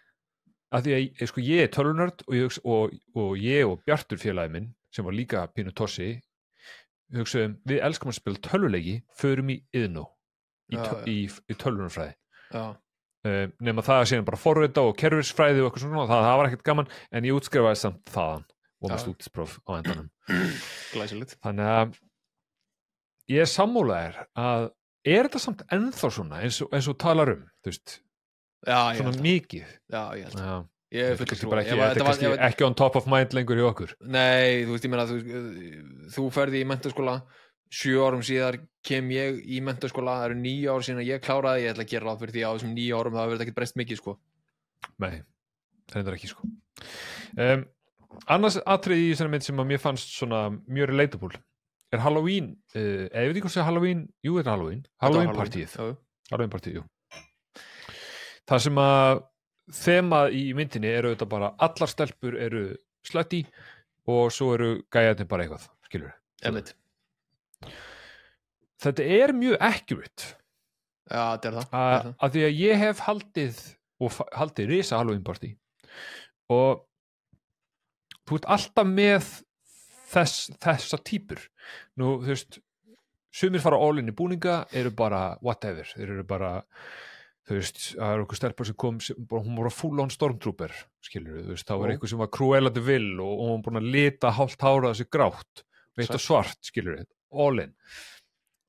[0.73, 4.20] Að því að ég- sko, ég er tölunörd og, ég og, og ég og Bjartur
[4.23, 6.14] félagi minn sem var líka pínu tossi
[7.12, 10.07] hugsaðum, við elskum að spila tölvuleiki förum í Iðnó
[10.73, 10.79] í,
[11.12, 12.14] í, í tölvunarfræði.
[12.53, 16.39] Já, uh, nema það að síðan bara forrita og kerfisfræði og eitthvað svona, það, það
[16.41, 18.47] var ekkert gaman en ég útskrifaði samt þaðan
[18.83, 19.03] og með Já.
[19.05, 20.09] stúdinspróf á endanum.
[20.95, 21.37] Glæsilegt.
[21.45, 21.99] Þannig að
[23.33, 24.70] ég er sammúlaðir að
[25.12, 27.99] er þetta samt ennþá svona eins og, eins og talar um þú veist,
[28.66, 29.72] já, svona að, mikið.
[29.92, 30.56] Já, ég held að Já,
[30.92, 32.66] ég er er full kannski trú bara ekki, að þetta er var- kannski að- ekki
[32.66, 33.94] on top of mind lengur í okkur.
[34.04, 35.16] Nei, þú veist, ég meina þú,
[36.16, 37.16] þú ferði í mentaskóla
[37.72, 41.62] sjö árum síðar kem ég í mentaskóla, það eru nýja ár síðan að ég kláraði,
[41.64, 43.76] ég ætla að gera ráð fyrir því á þessum nýja árum það verður ekkert breyst
[43.80, 44.16] mikið, sko.
[45.00, 45.22] Nei,
[45.88, 46.50] það er ekki sko.
[47.38, 47.64] Um,
[48.28, 51.38] Annars atrið í þessari mynd sem að mér fannst svona mjög relatable
[51.92, 54.82] er Halloween uh, eða ég veit ekki hvort sé Halloween, jú þetta er Halloween.
[55.00, 55.76] Halloween partíð,
[56.28, 56.84] Halloween partíð, jú
[58.53, 59.22] Það sem að
[59.72, 62.66] þemað í myndinni eru þetta bara allar stelpur eru
[63.07, 63.40] slötti
[64.12, 66.12] og svo eru gæjarnir bara eitthvað, skilur
[66.44, 66.74] Emmett
[68.82, 70.32] þetta er mjög accurate.
[71.12, 72.16] Já, þetta er það, þetta að, er það.
[72.24, 73.62] að því að ég hef haldið
[74.03, 75.53] og haldið risa Halloween party
[76.53, 76.82] og
[78.26, 79.30] þú ert alltaf með
[80.12, 81.42] þess, þessa típur
[82.00, 82.61] nú þú veist
[83.32, 86.53] sumir fara in í búninga eru bara whatever, þeir eru bara
[87.53, 90.72] þú veist, það er okkur stelpar sem kom sem, bara, hún var full on stormtrooper
[91.05, 93.80] skilur þú veist, þá var einhver sem var Cruella de Vil og, og hún búin
[93.82, 95.64] að lita hálft hára þessi grátt
[95.98, 96.14] Sæll.
[96.16, 97.74] og svart, skilur við, all in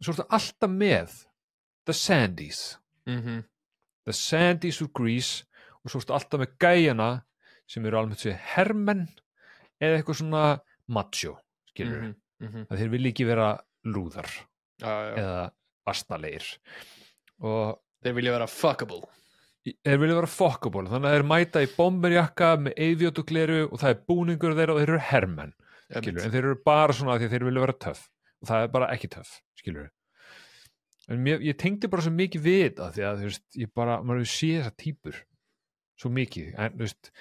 [0.03, 1.19] svo ertu alltaf með
[1.87, 2.63] the Sandys
[3.07, 3.41] Mhm.
[4.05, 5.43] The Sandys úr Grease
[5.83, 7.09] og svo ertu alltaf með gæjana
[7.67, 9.05] sem eru almennt sér hermenn
[9.83, 10.43] eða eitthvað svona
[10.87, 11.37] macho
[11.71, 12.13] skilur við,
[12.43, 12.65] Mhm, mhm.
[12.71, 13.49] að þeir vilja ekki vera
[13.85, 14.27] lúðar
[14.79, 15.15] já, já.
[15.19, 15.51] eða
[15.91, 16.47] astnalegir
[17.43, 19.01] og Þeir vilja vera fuckable.
[19.63, 20.85] Þeir vilja vera fuckable.
[20.91, 24.93] Þannig að þeir mæta í bomberjakka með eivjótugleru og það er búningur þeirra og þeir
[24.93, 25.57] eru hermenn
[25.93, 28.07] skilur, en þeir eru bara svona því að þeir vilja vera töff.
[28.43, 29.91] Og það er bara ekki töff skilur
[31.11, 33.99] en mér, ég tengdi bara svo mikið við þetta því að þú veist, ég bara,
[34.01, 35.21] maður hefur séð þessar típur
[35.99, 37.11] svo mikið, en þú veist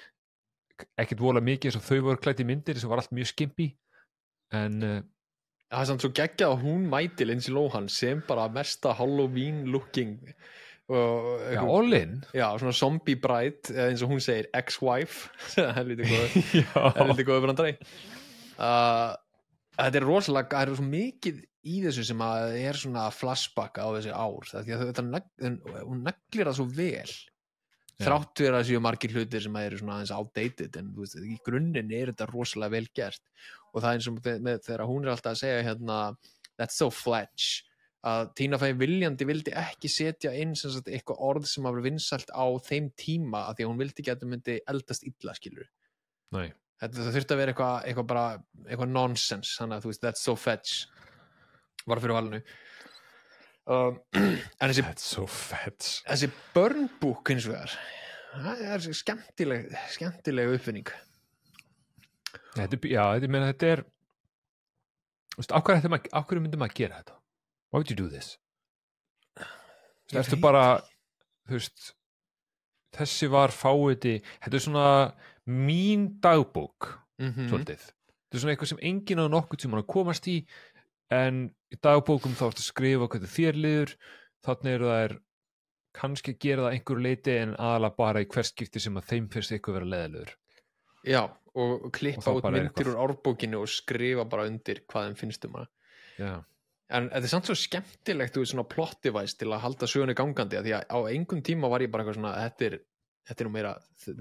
[1.02, 3.72] ekkert vola mikið eins og þau voru klætt í myndir sem var allt mjög skimpi
[4.54, 5.00] en uh,
[5.72, 10.18] Það er samt svo geggjað að hún mæti Lindsay Lohan sem bara mesta Halloween looking
[10.90, 12.14] já, einhver- all in.
[12.34, 15.30] Já, svona zombie bride eins og hún segir ex-wife.
[15.78, 17.76] Helviti góð já, helviti góð brandari
[18.58, 19.12] uh,
[19.78, 23.86] þetta er rosalega það er svo mikið í þessu sem að er svona flashback á
[23.94, 24.48] þessi ár.
[24.50, 27.12] Það að þetta hún neglir það svo vel
[28.02, 28.06] Já.
[28.08, 31.36] þrátt fyrir að séu margir hlutir sem eru svona aðeins outdated en þú veist, í
[31.46, 33.22] grunninn er þetta rosalega vel gert.
[33.72, 35.98] Og það er eins og með, með, þegar hún er alltaf að segja hérna,
[36.58, 37.62] that's so fletch
[38.02, 41.92] að Tina Fey viljandi vildi ekki setja inn sem sagt, eitthvað orð sem hafa verið
[41.92, 45.36] vinsælt á þeim tíma að því að hún vildi ekki að þetta myndi eldast illa
[45.38, 45.68] skilur
[46.34, 46.48] nei,
[46.82, 48.26] þetta það þurfti að vera eitthvað eitthvað bara,
[48.66, 50.86] eitthvað nonsense þannig að þú veist, that's so fetch
[51.86, 52.42] var fyrir valinu.
[53.62, 53.98] Um,
[54.58, 57.70] en þessi, that's so fett þessi burn book hins vegar
[58.32, 60.90] það er skemmtileg skemmtileg uppfinning.
[62.56, 63.82] Þetta, já, þetta, meina, þetta er
[65.32, 67.21] þú veist, af hverju, maður, af hverju myndi maður gera þetta
[67.72, 68.36] why would you do this?
[70.12, 70.64] Ertu veit bara,
[71.48, 71.92] þú veist,
[72.92, 74.88] þessi var fáiði, þetta er svona
[75.48, 76.92] mín dagbók,
[77.22, 77.86] mm svolítið.
[77.88, 80.38] Þetta er svona eitthvað sem enginn á nokkuð tíma að komast í,
[81.12, 81.42] en
[81.72, 83.96] í dagbókum þá ertu að skrifa hvað þér liður,
[84.44, 85.16] þannig eru það er
[85.96, 89.52] kannski að gera það einhverju leiti en aðalega bara í hverskipti sem að þeim fyrst
[89.52, 90.36] eitthvað vera leðilegur.
[91.04, 95.08] já, og Og klippa þá út er myndir úr árbókinu og skrifa bara undir hvað
[95.08, 95.68] þeim finnst um hana.
[96.16, 96.32] Já,
[96.92, 100.58] en þetta er samt svo skemmtilegt veist svona plot device til að halda sögunni gangandi
[100.58, 102.78] af því að á engum tíma var ég bara eitthvað svona þetta er,
[103.30, 103.72] þetta er nú meira,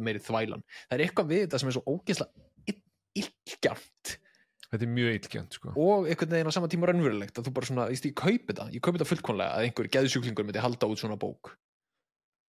[0.07, 0.65] meiri þvælan.
[0.87, 2.47] Það er eitthvað við þetta sem er svo ógeðslega
[3.21, 4.13] illgjarnt.
[4.71, 5.73] Þetta er mjög illgjönd, sko.
[5.75, 8.69] og einhvern veginn á sama tíma raunverulegt að þú bara svona, ég, ég kaupi þetta,
[8.71, 11.51] ég kaupi þetta fullkonlega að einhver geðsjúklingur myndi halda út svona bók.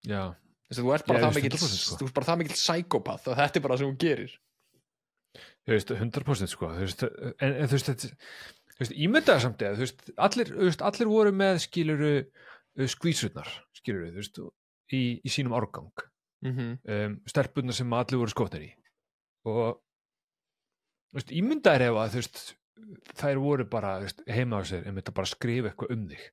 [0.07, 0.31] Já,
[0.73, 1.97] Þess að þú ert bara það mikill veist 100% sko.
[2.01, 4.37] þú bara það mikill psykopath og þetta er bara það sem hún gerir.
[5.63, 8.09] Þú veist, 100% sko, en, en þú veist, þetta,
[8.81, 10.53] ímyndaði samt eða, þú veist, allir,
[10.89, 12.13] allir voru með skiluru
[12.89, 14.43] skvísurnar, skiluru, þú veist,
[14.93, 16.07] í, í sínum árgang,
[16.45, 16.77] mm -hmm.
[16.97, 18.71] um, stelpunnar sem allir voru skotnir í.
[19.45, 19.81] Og
[21.13, 22.45] þú veist, ímyndaði ef að, þú veist,
[23.21, 26.25] þær voru bara, veist, heima á sér, en þetta bara að skrifa eitthvað um þig.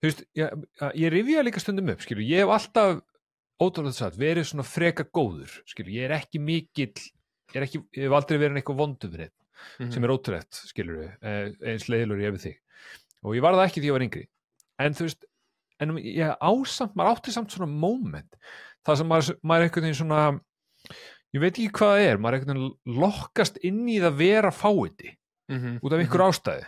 [0.00, 0.48] Þú veist, ég,
[0.94, 3.02] ég rifja líka stundum upp, skilur, ég hef alltaf
[3.60, 8.08] ótrúlega satt, verið svona freka góður skilur, ég er ekki mikill ég, er ekki, ég
[8.08, 9.10] hef aldrei verið eitthvað vondu
[9.76, 9.92] fyrir Mhm.
[9.94, 12.56] sem er ótrúlegt, skilur við eins leiðilur ég við þig.
[13.24, 14.26] Og ég var það ekki því ég var yngri.
[14.80, 15.24] En þú veist,
[15.80, 18.34] en ég ásamt maður átti samt svona moment
[18.86, 20.40] það sem maður, maður einhvern veginn svona
[21.34, 25.16] ég veit ekki hvað það er, maður einhvern veginn lokkast inn í það vera fáiði
[25.50, 25.80] Mhm.
[25.82, 26.66] út af einhver ástæði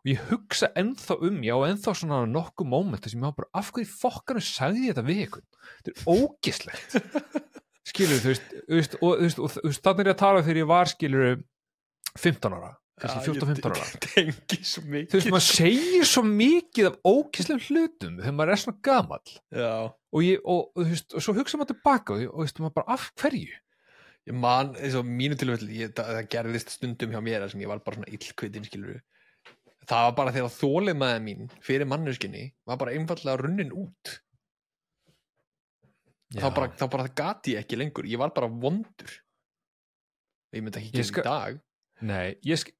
[0.00, 3.48] og ég hugsa ennþá um, já, ennþá svona nokkuð moment þess að ég maður bara,
[3.54, 5.42] af hverju fokkanu sagði ég þetta við ykkur
[5.84, 6.90] þetta er ógislegt
[7.90, 8.30] skilur þú
[8.76, 11.42] veist, og og þú veist, þannig er ég að tala þegar ég var skilur
[12.18, 13.86] 15 ára, kannski 14-15 ára.
[15.10, 19.34] þú veist, maður segir svo mikið af ógislegum hlutum þegar maður er svona gamall.
[19.54, 19.72] Já.
[20.10, 22.98] Og, ég, og, og, veist, og svo hugsa maður tilbaka og, þú veist, maður bara,
[22.98, 23.60] af hverju?
[24.28, 27.96] Ég man, eins og mínu tilfelli það, gerðist stundum hjá mér sem ég var bara
[27.96, 29.00] svona illkvitin skilur
[29.90, 34.12] það var bara þegar þólið maður mín fyrir mannuskinni var bara einfallega runnin út.
[36.30, 38.06] Þá bara, þá bara það gati ég ekki lengur.
[38.06, 39.16] Ég var bara vondur.
[40.54, 41.58] Ég myndi ekki gera í dag
[42.06, 42.72] Nei, ég sk...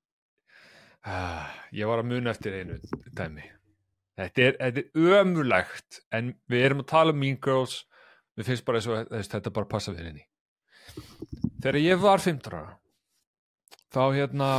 [1.08, 2.76] Ah, ég var að muna eftir einu
[3.16, 3.44] dæmi.
[4.20, 7.78] Þetta er, þetta er ömulegt, en við erum að tala um Mean Girls,
[8.36, 10.26] við finnst bara eins og þetta bara passa við henni.
[11.62, 12.74] Þegar ég var 15 ára,
[13.94, 14.50] þá hérna,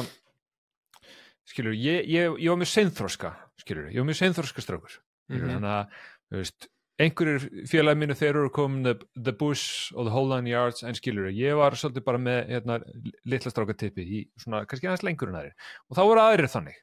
[1.51, 5.53] skilur, ég, ég, ég var með seinþroska, skilur ég var mjög seinþorska strákur skilur Mhm.
[5.57, 5.99] þannig að,
[6.31, 6.67] þú veist
[7.01, 10.95] einhverjir félagi mínu þeir eru komin the, the bush og the whole nine yards en
[10.97, 12.79] skilur ég var svolítið bara með hérna,
[13.25, 15.55] litla strákatippi í svona kannski aðeins lengur en aðrir
[15.89, 16.77] og þá voru aðrir þannig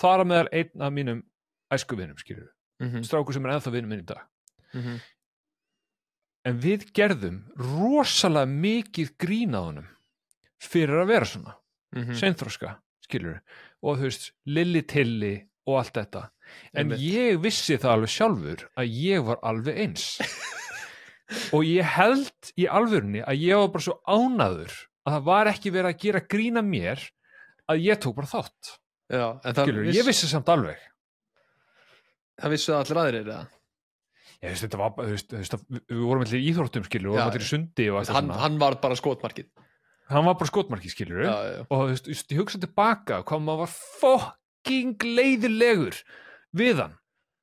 [0.00, 1.22] þar að meðal einn af mínum
[1.72, 3.04] æskuvinum skilur Mhm.
[3.08, 4.24] strákur sem er ennþá vinur minn í dag
[4.74, 4.96] Mhm.
[6.44, 9.86] en við gerðum rosalega mikið grín á honum
[10.60, 11.54] fyrir að vera svona
[11.96, 12.12] Mhm.
[12.18, 12.76] seinþroska,
[13.06, 13.40] skilur
[13.82, 16.22] og þú veist, lilli tilli og allt þetta.
[16.72, 17.02] En Einmitt.
[17.02, 20.08] ég vissi það alveg sjálfur að ég var alveg eins.
[21.50, 25.72] Og ég held í alvörunni að ég var bara svo ánaður að það var ekki
[25.74, 27.02] verið að gera grína mér
[27.66, 28.76] að ég tók bara þátt.
[29.10, 30.78] Já, en það, skilur, viss, ég vissi samt alveg.
[32.38, 33.42] Það vissu það allir aðrir eða?
[34.42, 35.54] ég veist, þetta var þú veist, þú veist
[35.90, 38.58] við vorum allir í íþróttum, skilur, vorum allir í sundi og allt hann, svona, hann
[38.60, 39.48] var bara skotmarkið.
[40.12, 43.64] Hann var bara skotmarki, skilur já, já, og þú veist, ég hugsa tilbaka hvað maður
[43.64, 43.72] var
[44.66, 45.98] fucking leiðilegur
[46.56, 46.96] við hann.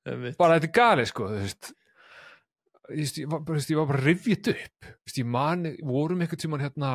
[0.05, 0.35] Einmitt.
[0.37, 1.73] bara þetta er gali sko þú veist.
[2.91, 4.83] Ég var, bara- bara rifjit upp.
[4.83, 6.89] Þú veist, ég man, vorum eitthvað tíman hérna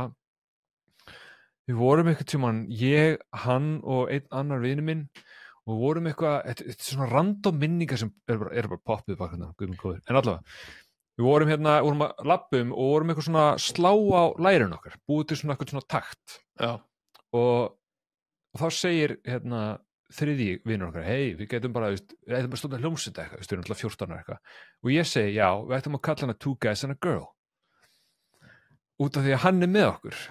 [1.69, 5.09] við vorum eitthvað tíman ég, hann og einn annar vini minn
[5.67, 9.19] og við vorum eitthvað þetta er svona random minningar sem eru bara, er bara poppuð
[9.19, 10.43] bak hérna, guðmund góður, en allavega
[11.19, 15.27] við vorum hérna, vorum að lappum og vorum eitthvað svona slá á lærin okkar búið
[15.29, 16.39] til svona eitthvað svona takt.
[17.37, 17.75] Og,
[18.55, 19.79] og þá segir hérna
[20.15, 22.01] þriði vinnur okkar, hei, við getum bara við
[22.33, 24.57] ætlum bara stóðan hljómsvita eitthvað, við styrum alltaf 14 ára eitthvað.
[24.85, 27.27] Og ég segi, já, við ætlum að kalla hana two guys and a girl.
[28.99, 30.23] Út af því að hann er með okkur.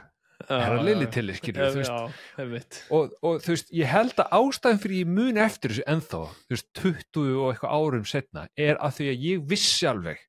[0.48, 1.96] Herra Lilli til já,
[2.38, 2.80] einmitt.
[2.94, 6.54] Og, og þú veist, ég held að ástæðan fyrir ég mun eftir þessu ennþá þú
[6.54, 10.22] veist, 20 og eitthvað árum setna er að því að ég vissi alveg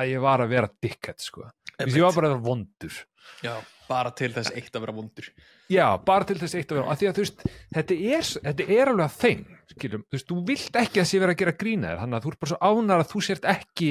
[0.00, 1.44] að ég var að vera dickhead, sko.
[1.76, 2.96] Veist, ég var bara vondur.
[3.44, 3.52] Já,
[3.90, 5.28] bara til þess eitt að vera vondur.
[5.70, 8.68] Já, bara til þess eitt að vera, af því að þú veist, þetta er, þetta
[8.76, 9.42] er alveg að þeim,
[9.74, 12.26] skiljum, þú veist, þú vilt ekki að sé vera að gera grína þér, þannig að
[12.26, 13.90] þú ert bara svo ánar að þú sért ekki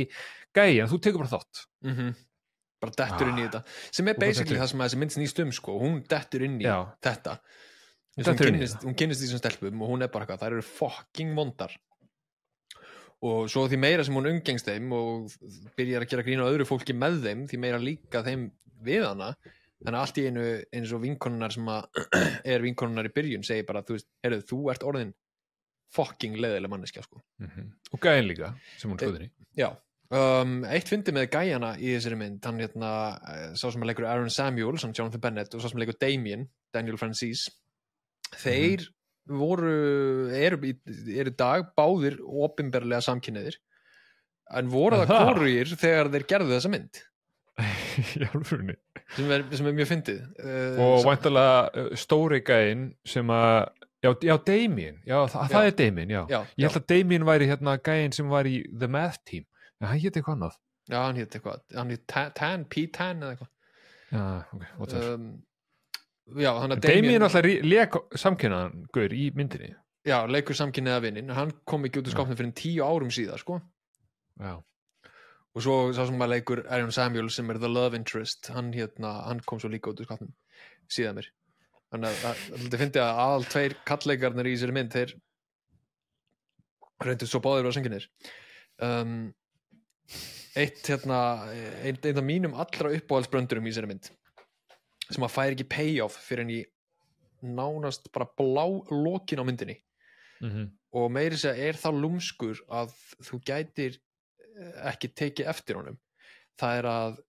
[0.55, 1.63] gæja, þú tekur bara þátt.
[1.85, 2.17] mm
[2.79, 3.61] bara dettur inn í þetta.
[3.91, 5.75] Sem er það basically það sem að þessi mynd snýst um sko.
[5.81, 6.77] hún dettur inn í Já.
[7.03, 7.35] þetta.
[8.19, 11.75] Hún, kynnist, hún kynnist þessum stelpum og hún er bara eitthvað, þær eru fucking vondar.
[13.27, 15.33] Og svo því meira sem hún umgengst þeim og
[15.75, 18.47] byrjar að gera grína á öðru fólki með þeim því meira líka þeim
[18.83, 19.33] við hana
[19.83, 21.69] þannig að allt í einu eins og vinkonunnar sem
[22.53, 25.13] er vinkonunnar í byrjun segir bara, þú veist, heyrðu, þú ert orðin
[25.95, 27.21] fucking leðileg manneskja sko.
[27.95, 29.29] Og gæjan líka, sem hún skoður í.
[29.57, 29.69] Já,
[30.13, 32.91] um, eitt fyndi með gæjana í þessari mynd, hann hérna
[33.33, 35.97] eh, sá sem að leikur Aaron Samuels, hann Jonathan Bennett og sá sem að leikur
[36.03, 37.47] Damien, Daniel Francis
[38.37, 38.85] þeir
[39.29, 43.57] voru eru, í- eru í dag báðir opinberlega samkynniðir
[44.57, 45.25] en voru það Aha.
[45.33, 47.01] kórugir þegar þeir gerðu þessa mynd
[48.19, 48.75] í alvörunni.
[49.15, 53.69] sem er, sem er mjög fyndið uh, Og væntalega uh, stóri gæin sem að,
[54.05, 55.71] já, já, Damien, já, það, það Já.
[55.71, 56.21] er Damien, já.
[56.57, 59.45] Ég held að Damien væri hérna gæin sem var í The Math Team,
[59.81, 60.57] en hann hétt eitthvað annað.
[60.89, 63.55] já, hann hétt eitthvað hann hétt Tan, Tan, P-Tan eða eitthvað
[64.09, 64.23] Já,
[64.55, 65.27] ok, um,
[66.41, 69.75] já, hann að Damien, Damien, alltaf leik samkynnaðan gaur í myndinni.
[70.07, 73.59] já, leikur samkynniða vinnin hann kom ekki út úr skápnum fyrir tíu árum síðar sko
[74.39, 74.55] Já.
[75.55, 79.15] Og svo sá sem að leikur Aaron Samuel sem er the love interest hann, hérna,
[79.27, 80.33] hann kom svo líka út úr skapnum
[80.91, 81.31] síðan mér.
[81.89, 85.15] Þannig að þetta fyndi að aðal tveir kalleikarnir í þessari mynd þeir
[87.05, 88.07] reyndu svo báðir á senginir
[88.85, 89.13] um,
[90.59, 91.19] eitt hérna
[91.81, 94.11] einn ein af mínum allra uppáhaldsbröndurum í þessari mynd
[95.09, 96.59] sem að fær ekki payoff fyrir en í
[97.41, 99.79] nánast bara blá lokin á myndinni.
[100.43, 102.93] Mm og meiri segja er það lúmskur að
[103.27, 103.97] þú gætir
[104.91, 105.99] ekki tekið eftir honum
[106.59, 107.21] það er að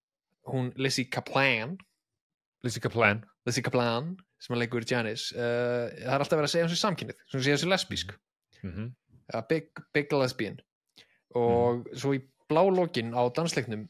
[0.50, 1.76] hún Lizzie Kaplan
[2.64, 3.22] Lizzie Kaplan.
[3.48, 6.80] Lizzie Kaplan sem að leikur Janice uh, það er alltaf verið að segja hans í
[6.80, 8.18] samkynnið sem segja hans í lesbísk
[8.60, 8.88] Mm -hmm.
[9.34, 10.60] uh, big, big lesbian
[11.34, 13.86] og svo í blálókin á dansleiknum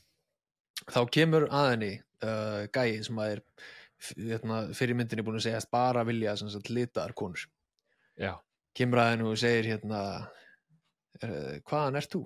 [0.94, 3.40] þá kemur að henni uh, gæi sem að er
[4.16, 7.46] hérna, fyrir myndinni búin að segja bara vilja sagt litaðar konur
[8.16, 8.36] Já.
[8.74, 10.02] kemur að henni og segir hérna
[11.64, 12.24] hvaðan ert þú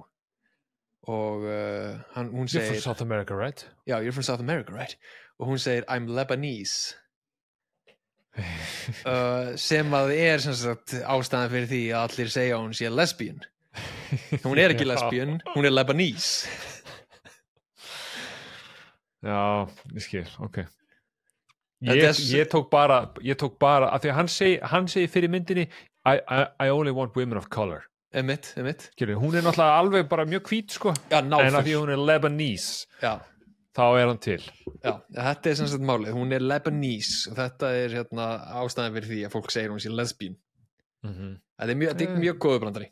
[1.06, 3.66] og uh, hann, hún You're from segir South America, right?
[3.86, 4.96] já, you're from South America, right
[5.38, 6.94] og hún segir, I'm Lebanese
[9.06, 13.42] uh, sem að er sem sagt ástæðan fyrir því að allir segja hún sé lesbian
[14.46, 14.92] hún er ekki Já.
[14.94, 16.48] lesbian, hún er Lebanese
[19.24, 19.64] Já,
[19.96, 20.58] ég skil, ok.
[21.84, 24.88] Ég, er s- ég tók bara, ég tók bara, af því að hann segi, hann
[24.88, 25.64] segi fyrir myndinni,
[26.04, 27.86] I, I, I only want women of color.
[28.14, 30.92] Emitt, emitt Skilur, hún er náttúrulega alveg bara mjög hvít, sko.
[31.10, 33.14] já, En af því hún er Lebanese, já,
[33.74, 34.40] þá er hann til.
[34.84, 36.12] já, þetta er sem sagt málið.
[36.14, 37.30] Hún er Lebanese.
[37.30, 38.26] Og þetta er hérna
[38.62, 40.36] ástæðan fyrir því að fólk segir hún sé lesbian
[41.04, 42.20] mm þetta er mjög, þetta er Eh.
[42.24, 42.86] mjög góðu brandari.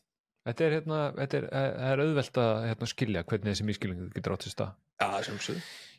[0.47, 4.33] Þetta er, hérna, þetta er, það er auðvelt að hérna, skilja hvernig þessi mískilningu getur
[4.35, 4.73] átt sér stað.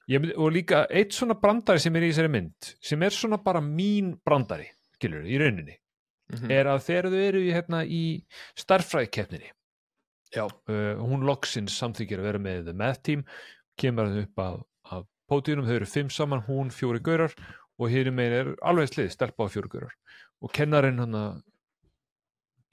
[0.08, 3.38] já, myndi, og líka eitt svona brandari sem er í þessari mynd sem er svona
[3.44, 4.68] bara mín brandari
[4.98, 5.78] skilur, í rauninni,
[6.34, 8.04] mm er að þegar þau eru í, hérna, í
[8.60, 9.52] starffræðikeppninni
[10.34, 13.24] já, uh, hún loksins samþykir að vera með the math team,
[13.80, 17.36] kemur hann upp af, af pótjunum, þau eru fimm saman hún fjóri gaurar
[17.80, 19.94] og hér megin er alveg slið, stelpa á fjóri gaurar.
[20.44, 21.42] Og kennarinn hann að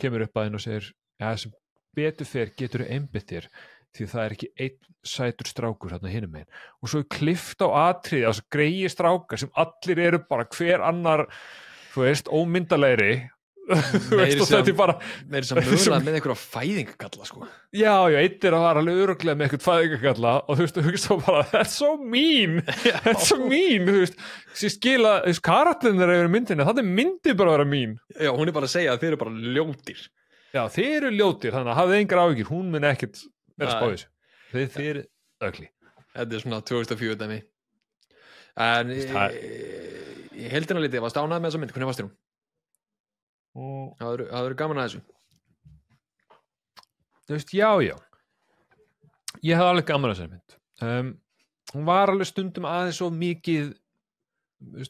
[0.00, 0.88] kemur upp að henn og segir
[1.20, 1.52] ja, sem
[1.96, 3.50] betur fer getur þau einbytt þér
[3.96, 6.50] því það er ekki einn sætur strákur hérna hinum megin.
[6.80, 10.84] Og svo er klift á atrið á svo greiði strákar sem allir eru bara hver
[10.86, 11.26] annar
[11.90, 13.14] þú veist, ómyndalegri
[13.70, 17.44] Meiri veist, sem- bara að mögulega með einhverja fæðingagalla sko.
[17.76, 20.84] Já, já, eitt er að vara alveg öruglega með eitthvað fæðingakalla og þú veist, þú
[20.88, 22.56] hugsa bara, that's so mean.
[23.04, 24.16] That's so mean, þú veist.
[24.58, 27.92] Sér skila, þú veist, karatinn er yfir myndinni það er myndin bara að vera mín
[28.16, 30.00] já, hún er bara að segja að þeir eru bara ljótir.
[30.50, 33.20] Já, þeir eru ljótir, þannig að hafið engar áhyggjur hún mun ekkert
[33.60, 34.06] vera spáðis
[34.50, 35.04] þeir, þeir eru
[35.46, 35.68] ögli
[36.16, 37.36] þetta er svona 2004 dæmi
[38.60, 42.16] en Það- ég, ég heldina lítið, varst ánægð með þessa mynd, hvernig varst þér hún?
[43.56, 45.02] Og Það eru gaman að þessu.
[47.26, 47.96] Þú veist, já, já.
[49.46, 50.56] Ég hafði alveg gaman að þessari mynd.
[50.82, 51.10] Um,
[51.74, 53.72] hún var alveg stundum aðeins svo mikið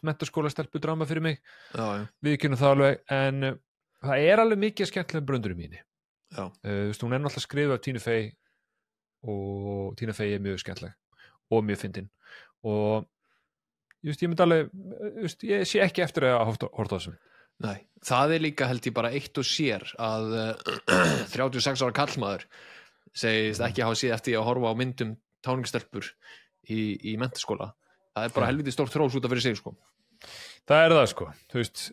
[0.07, 1.41] mentaskóla stelpu drama fyrir mig.
[1.75, 3.59] Já, já, við kynum það alveg en uh,
[4.07, 7.77] það er alveg mikið skemmtilega bröndur í mínu uh, þú veist, hún er náttúrulega skrifið
[7.77, 8.31] af Tínu Fey
[9.29, 10.97] og Tína Fey er mjög skemmtileg
[11.51, 12.09] og mjög fyndin.
[12.65, 13.05] Og
[14.01, 17.19] ég veist, ég myndi alveg uh, þú veist, ég sé ekki eftir að horta þessum
[17.65, 22.47] nei það er líka held ég bara eitt og sér að uh, 36 ára kallmaður
[23.13, 26.07] segist ekki hafa séð eftir að horfa á myndum táningstelpur
[26.71, 26.81] í,
[27.13, 27.73] í mentaskóla
[28.15, 29.75] það er bara helviti stórt hrós út af fyrir sig sko.
[30.69, 31.85] það er það sko, þú veist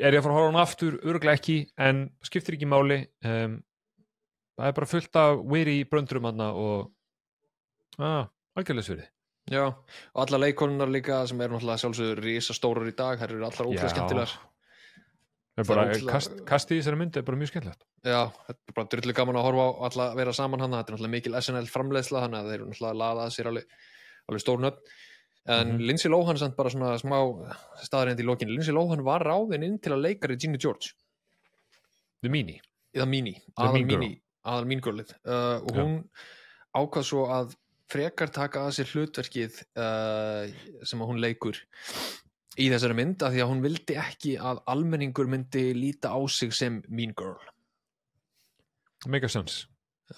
[0.00, 3.02] er ég að fara að horfa hann aftur, örgulega ekki en skiptir ekki máli.
[3.26, 3.58] Um,
[4.56, 6.90] það er bara fullt af weary bröndurum hann og
[8.00, 9.08] ah, algjörlega sverið
[9.50, 13.70] já, og alla leikonunar líka sem eru náttúrulega sjálfsögur risastórar í dag þær eru allar
[13.70, 14.34] ótrúlega skemmtilegar.
[14.34, 14.49] Það er Það
[15.68, 17.84] bara, er ótrúlega- kast, kast í þessari mynd er bara mjög skemmtilegt.
[18.04, 20.96] Já, þetta er bara drullu gaman að horfa á alla vera saman hann, þetta er
[20.96, 23.64] náttúrulega mikil SNL framleiðsla þannig að þeir eru náttúrulega laðað sér alveg,
[24.30, 24.78] alveg stór nöfn.
[25.46, 25.86] En Mhm.
[25.86, 27.18] Lindsay Lohan samt bara svona smá
[27.82, 30.92] staðarind í lokinu, Lindsay Lohan var ráðin inn til að leika Regina George.
[32.22, 32.60] The Mini,
[32.92, 33.98] The aðal Mean Girl.
[33.98, 36.04] Mini aðal Mean Girlið uh, og hún
[36.76, 37.54] ákvað svo að
[37.90, 40.52] frekar taka að sér hlutverkið uh,
[40.84, 41.56] sem að hún leikur
[42.60, 46.52] í þessari mynd af því að hún vildi ekki að almenningur myndi líta á sig
[46.56, 47.40] sem Mean Girl.
[49.08, 49.64] Mega sense,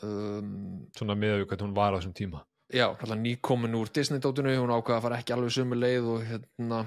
[0.03, 2.43] um, svona með við hvernig hún var á þessum tíma.
[2.73, 6.79] Já, alltaf nýkomin úr Disney-dótinu, hún ákvaða að fara ekki alveg sömu leið og hérna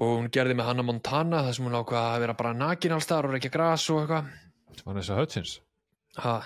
[0.00, 3.08] og hún gerði með Hannah Montana þar sem hún ákvaða að vera bara nakin alls
[3.10, 4.30] þar og reykja gras og eitthvað.
[4.86, 5.58] Vanessa Hudgens.
[6.16, 6.38] Ha,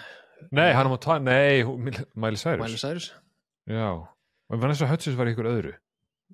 [0.51, 2.64] Nei, hann á ta Nei, Miley Cyrus.
[2.66, 3.12] Miley Cyrus?
[3.70, 5.72] Já, og Vanessa Hudgens var ykkur öðru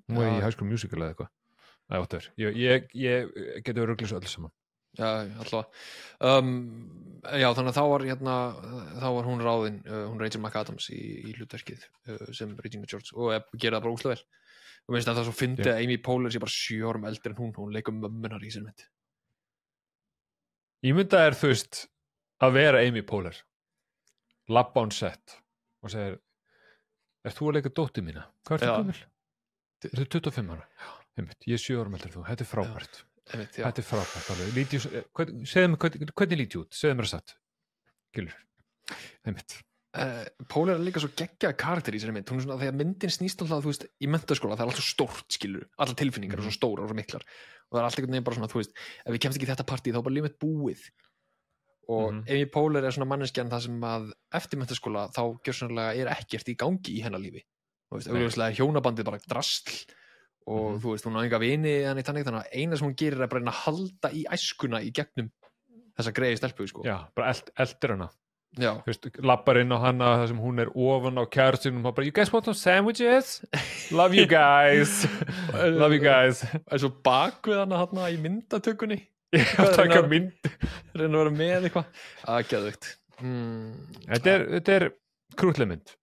[0.07, 1.31] Hún var í High School Musical eða eitthvað.
[2.39, 4.53] Ég, ég, ég öruglega svo öll saman.
[4.99, 5.83] Já, alltaf.
[6.19, 6.49] Um,
[7.23, 8.35] já, þannig að þá var hérna,
[8.99, 10.99] þá var hún ráðin uh, hún Rachel McAdams í,
[11.29, 14.25] í hlutverkið uh, sem Regina George og uh, gera það bara úslega vel.
[14.87, 15.75] Og minnst að það svo fyndi Já.
[15.75, 18.65] að Amy Poehler sé bara sjö árum eldri en hún, hún leikur mömmunar í sér
[18.65, 18.83] mynd.
[20.87, 21.85] Ég mynda er þú veist
[22.41, 23.37] að vera Amy Poehler.
[24.51, 25.37] Labba on set
[25.85, 26.19] og segir
[27.21, 28.23] Er þú að leika dóttir mína?
[28.49, 28.71] Hvað er Já.
[28.73, 29.01] það
[29.81, 29.97] gömul?
[29.97, 30.67] Er þú 25 ára?
[31.17, 33.01] Einmitt, ég er 7 árum heldur en þú, þetta er frábært.
[33.31, 33.57] Einmitt.
[33.57, 36.71] Þetta er frábært alveg, Lít ég, svo- hvern- segðu mér hvernig, hvernig lít ég út,
[36.73, 37.35] segðu mér að satt.
[38.15, 38.35] Gilur,
[39.25, 39.57] einmitt.
[39.91, 43.11] Uh, Pól er líka svo geggjað karakter í þessari mynd hún er svona, þegar myndin
[43.11, 46.45] snýst alltaf, þú veist, í mentaskóla það er allt svo stórt, skilur, allar tilfinningar Mhm.
[46.47, 47.23] er svo stórar og svo miklar.
[47.67, 48.71] Og það er allt einhvern veginn bara svona, þú veist,
[49.05, 50.81] ef við kemst ekki þetta partí þá er bara lífið búið.
[51.89, 52.29] Og Mhm.
[52.31, 56.55] Amy Poehler er svona manneskjan það sem að eftir mentaskóla þá gjörsanlega er ekkert í
[56.55, 57.43] gangi í hennar lífi.
[57.91, 59.75] Auðvitað er hjónabandið bara drastl
[60.47, 60.79] og Mhm.
[60.81, 63.39] þú veist, hún á enga vini þannig, þannig, að eina sem hún gerir er bara
[63.39, 65.29] að reyna að halda í æskuna í gegnum
[65.99, 66.81] þessa greiði stelpu, sko.
[66.87, 68.09] Já, bara eld, eldir hana.
[68.57, 68.71] Já.
[68.83, 72.03] Þú veist, lappar inn á hana þar sem hún er ofan á kærstunum og bara,
[72.05, 73.45] you guys want some sandwiches?
[73.91, 75.05] Love you guys.
[75.53, 76.43] Love you guys.
[76.67, 78.97] Er svo bak við hana hana í myndatökunni.
[79.31, 80.09] Ég Hvað er taka hérna?
[80.09, 80.33] mynd.
[80.95, 81.85] reyna að vera með eitthvað.
[82.27, 82.89] Aðgæðugt
[83.21, 83.71] mm,
[84.09, 84.85] Þetta er, þetta er
[85.39, 85.85] krútleg mynd.
[85.85, 86.00] já,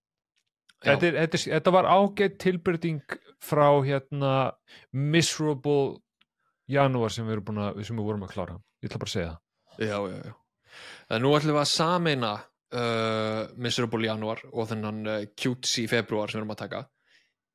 [0.84, 4.34] þetta, er, þetta, er, þetta var ágætt tilbyrting frá hérna
[4.92, 5.98] miserable
[6.68, 8.58] janúar sem við, að, sem við vorum að klára.
[8.82, 9.88] Ég ætla bara að segja það.
[9.88, 10.36] Já, já, já.
[11.08, 12.34] En nú ætlum við að sameina
[12.74, 16.84] uh, Miserable Januar og þennan uh, Cutesy februar sem við erum að taka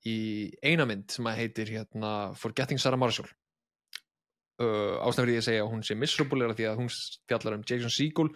[0.10, 0.18] í
[0.66, 5.64] eina mynd sem að heitir hérna Forgetting Sarah Marshall uh, ástæðan fyrir ég að segja
[5.64, 6.92] að hún sé miserable er að því að hún
[7.30, 8.30] fjallar um Jason Segel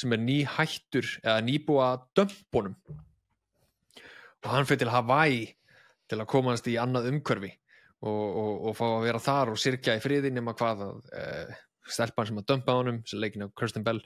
[0.00, 2.76] sem er ný hættur eða nýbúa dömpunum
[4.44, 5.44] og hann fyrir til Hawaii
[6.10, 7.50] til að komast í annað umhverfi
[8.04, 11.58] og, og, og fá að vera þar og sirkja í friði nema hvað að uh,
[11.88, 14.02] stelpan sem að dömpa á honum sem leikin af Kirsten Bell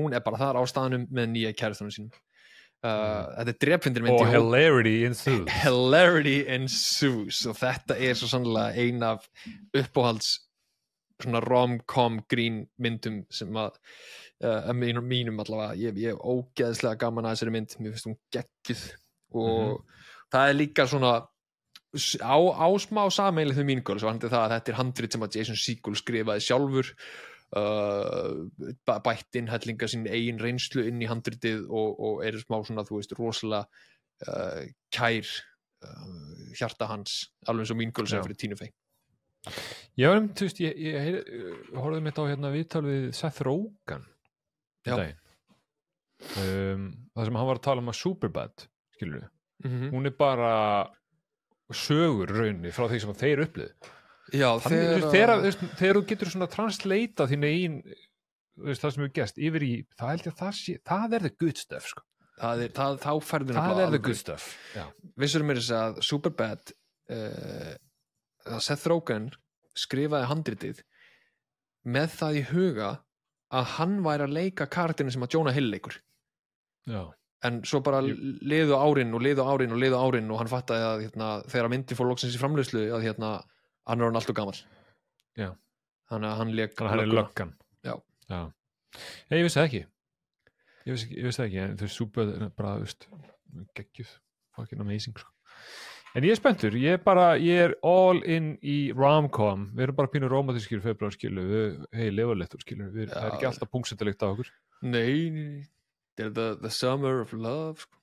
[0.00, 2.12] hún er bara þar á staðnum með nýja kæristunum sínum.
[2.80, 8.80] Uh, þetta er drepfyndir og myndi hilarity ensues hilarity ensues og þetta er svo sannlega
[8.80, 9.26] ein af
[9.76, 10.38] uppáhalds
[11.20, 13.74] svona rom-com grín myndum sem að
[14.40, 15.76] uh, að mínum, allavega.
[15.76, 17.76] Ég, ég hef ógeðslega gaman að þessari mynd.
[17.76, 18.86] Mér finnst hún geggjuð
[19.36, 19.84] og
[20.32, 25.26] það er líka svona á, á smá sameilið þau mín að þetta er handrit sem
[25.26, 26.92] að Jason Segel skrifaði sjálfur
[27.58, 28.46] uh,
[28.86, 32.86] bæ- bætt inn hellinga sín eigin reynslu inn í handritið og, og er smá svona
[32.86, 33.66] þú veist rosalega
[34.28, 34.62] uh,
[34.94, 38.20] kær uh, hjarta hans alveg eins og mín Já.
[38.20, 38.60] er fyrir Tínu
[39.98, 41.20] ég var um, þú veist, ég, ég heyr,
[41.74, 44.06] horfði mitt á hérna viðtal við Seth Rogen
[44.86, 44.94] Já.
[44.94, 45.14] um
[46.38, 48.66] um, það sem hann var að tala um að Superbad
[49.00, 49.24] skilur
[49.64, 49.90] mm -hmm.
[49.94, 50.52] hún er bara
[51.72, 53.90] sögur raunni frá því sem þeir upplið
[54.30, 55.40] Já, Þannig, þegar,
[55.96, 60.12] þú getur svona translata þín eigin þú veist, það sem við gest yfir í, það
[60.12, 62.04] held ég að það sé það er the good stuff, sko.
[62.40, 64.46] Það er, það, þá færðu það er the good stuff
[64.76, 64.84] já,
[65.16, 66.72] vissur mér þess að Superbad
[67.10, 67.74] uh,
[68.46, 69.30] að Seth Rogen
[69.76, 70.84] skrifaði handritið
[71.90, 72.90] með það í huga
[73.50, 75.96] að hann væri að leika karakterinu sem að Jonah Hill leikur.
[76.88, 77.10] Já,
[77.46, 81.04] en svo bara liðu árin og liðu árin og liðu árin og hann fattaði að
[81.06, 83.30] hérna, þegar myndi fór loksins í framleiðslu að hérna,
[83.88, 84.58] hann er hann alltaf gammal
[85.38, 85.50] Já.
[86.10, 87.54] þannig að hann leik hann er löggan.
[87.86, 87.94] Já.
[88.28, 88.40] já.
[89.30, 89.84] Ég, ég vissi það ekki.
[90.80, 93.06] Ég vissi, ég vissi það ekki, en veist, Superbad er bara, veist,
[93.78, 94.12] geggjuð.
[94.56, 95.32] Fucking amazing, sko.
[96.18, 99.98] En ég er spenntur, ég er bara, ég er all in í rom-com, við erum
[100.00, 104.24] bara pínu romantískir februar, skilu, við, hei, lefalettur, skilu, við, það er ekki alltaf punksettilegt
[104.26, 104.50] á okkur.
[104.82, 105.68] nei, nei,
[106.10, 107.96] þetta er the, the summer of love sko.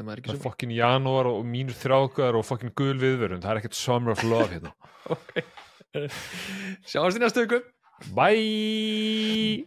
[0.00, 3.62] er Það er summer fokkin janúar og mínur þrjákar og fokkin gul viðvörun, það er
[3.62, 4.74] ekkert summer of love hérna.
[6.90, 7.66] sjáumst í næstu ykkur
[8.16, 9.66] Bye!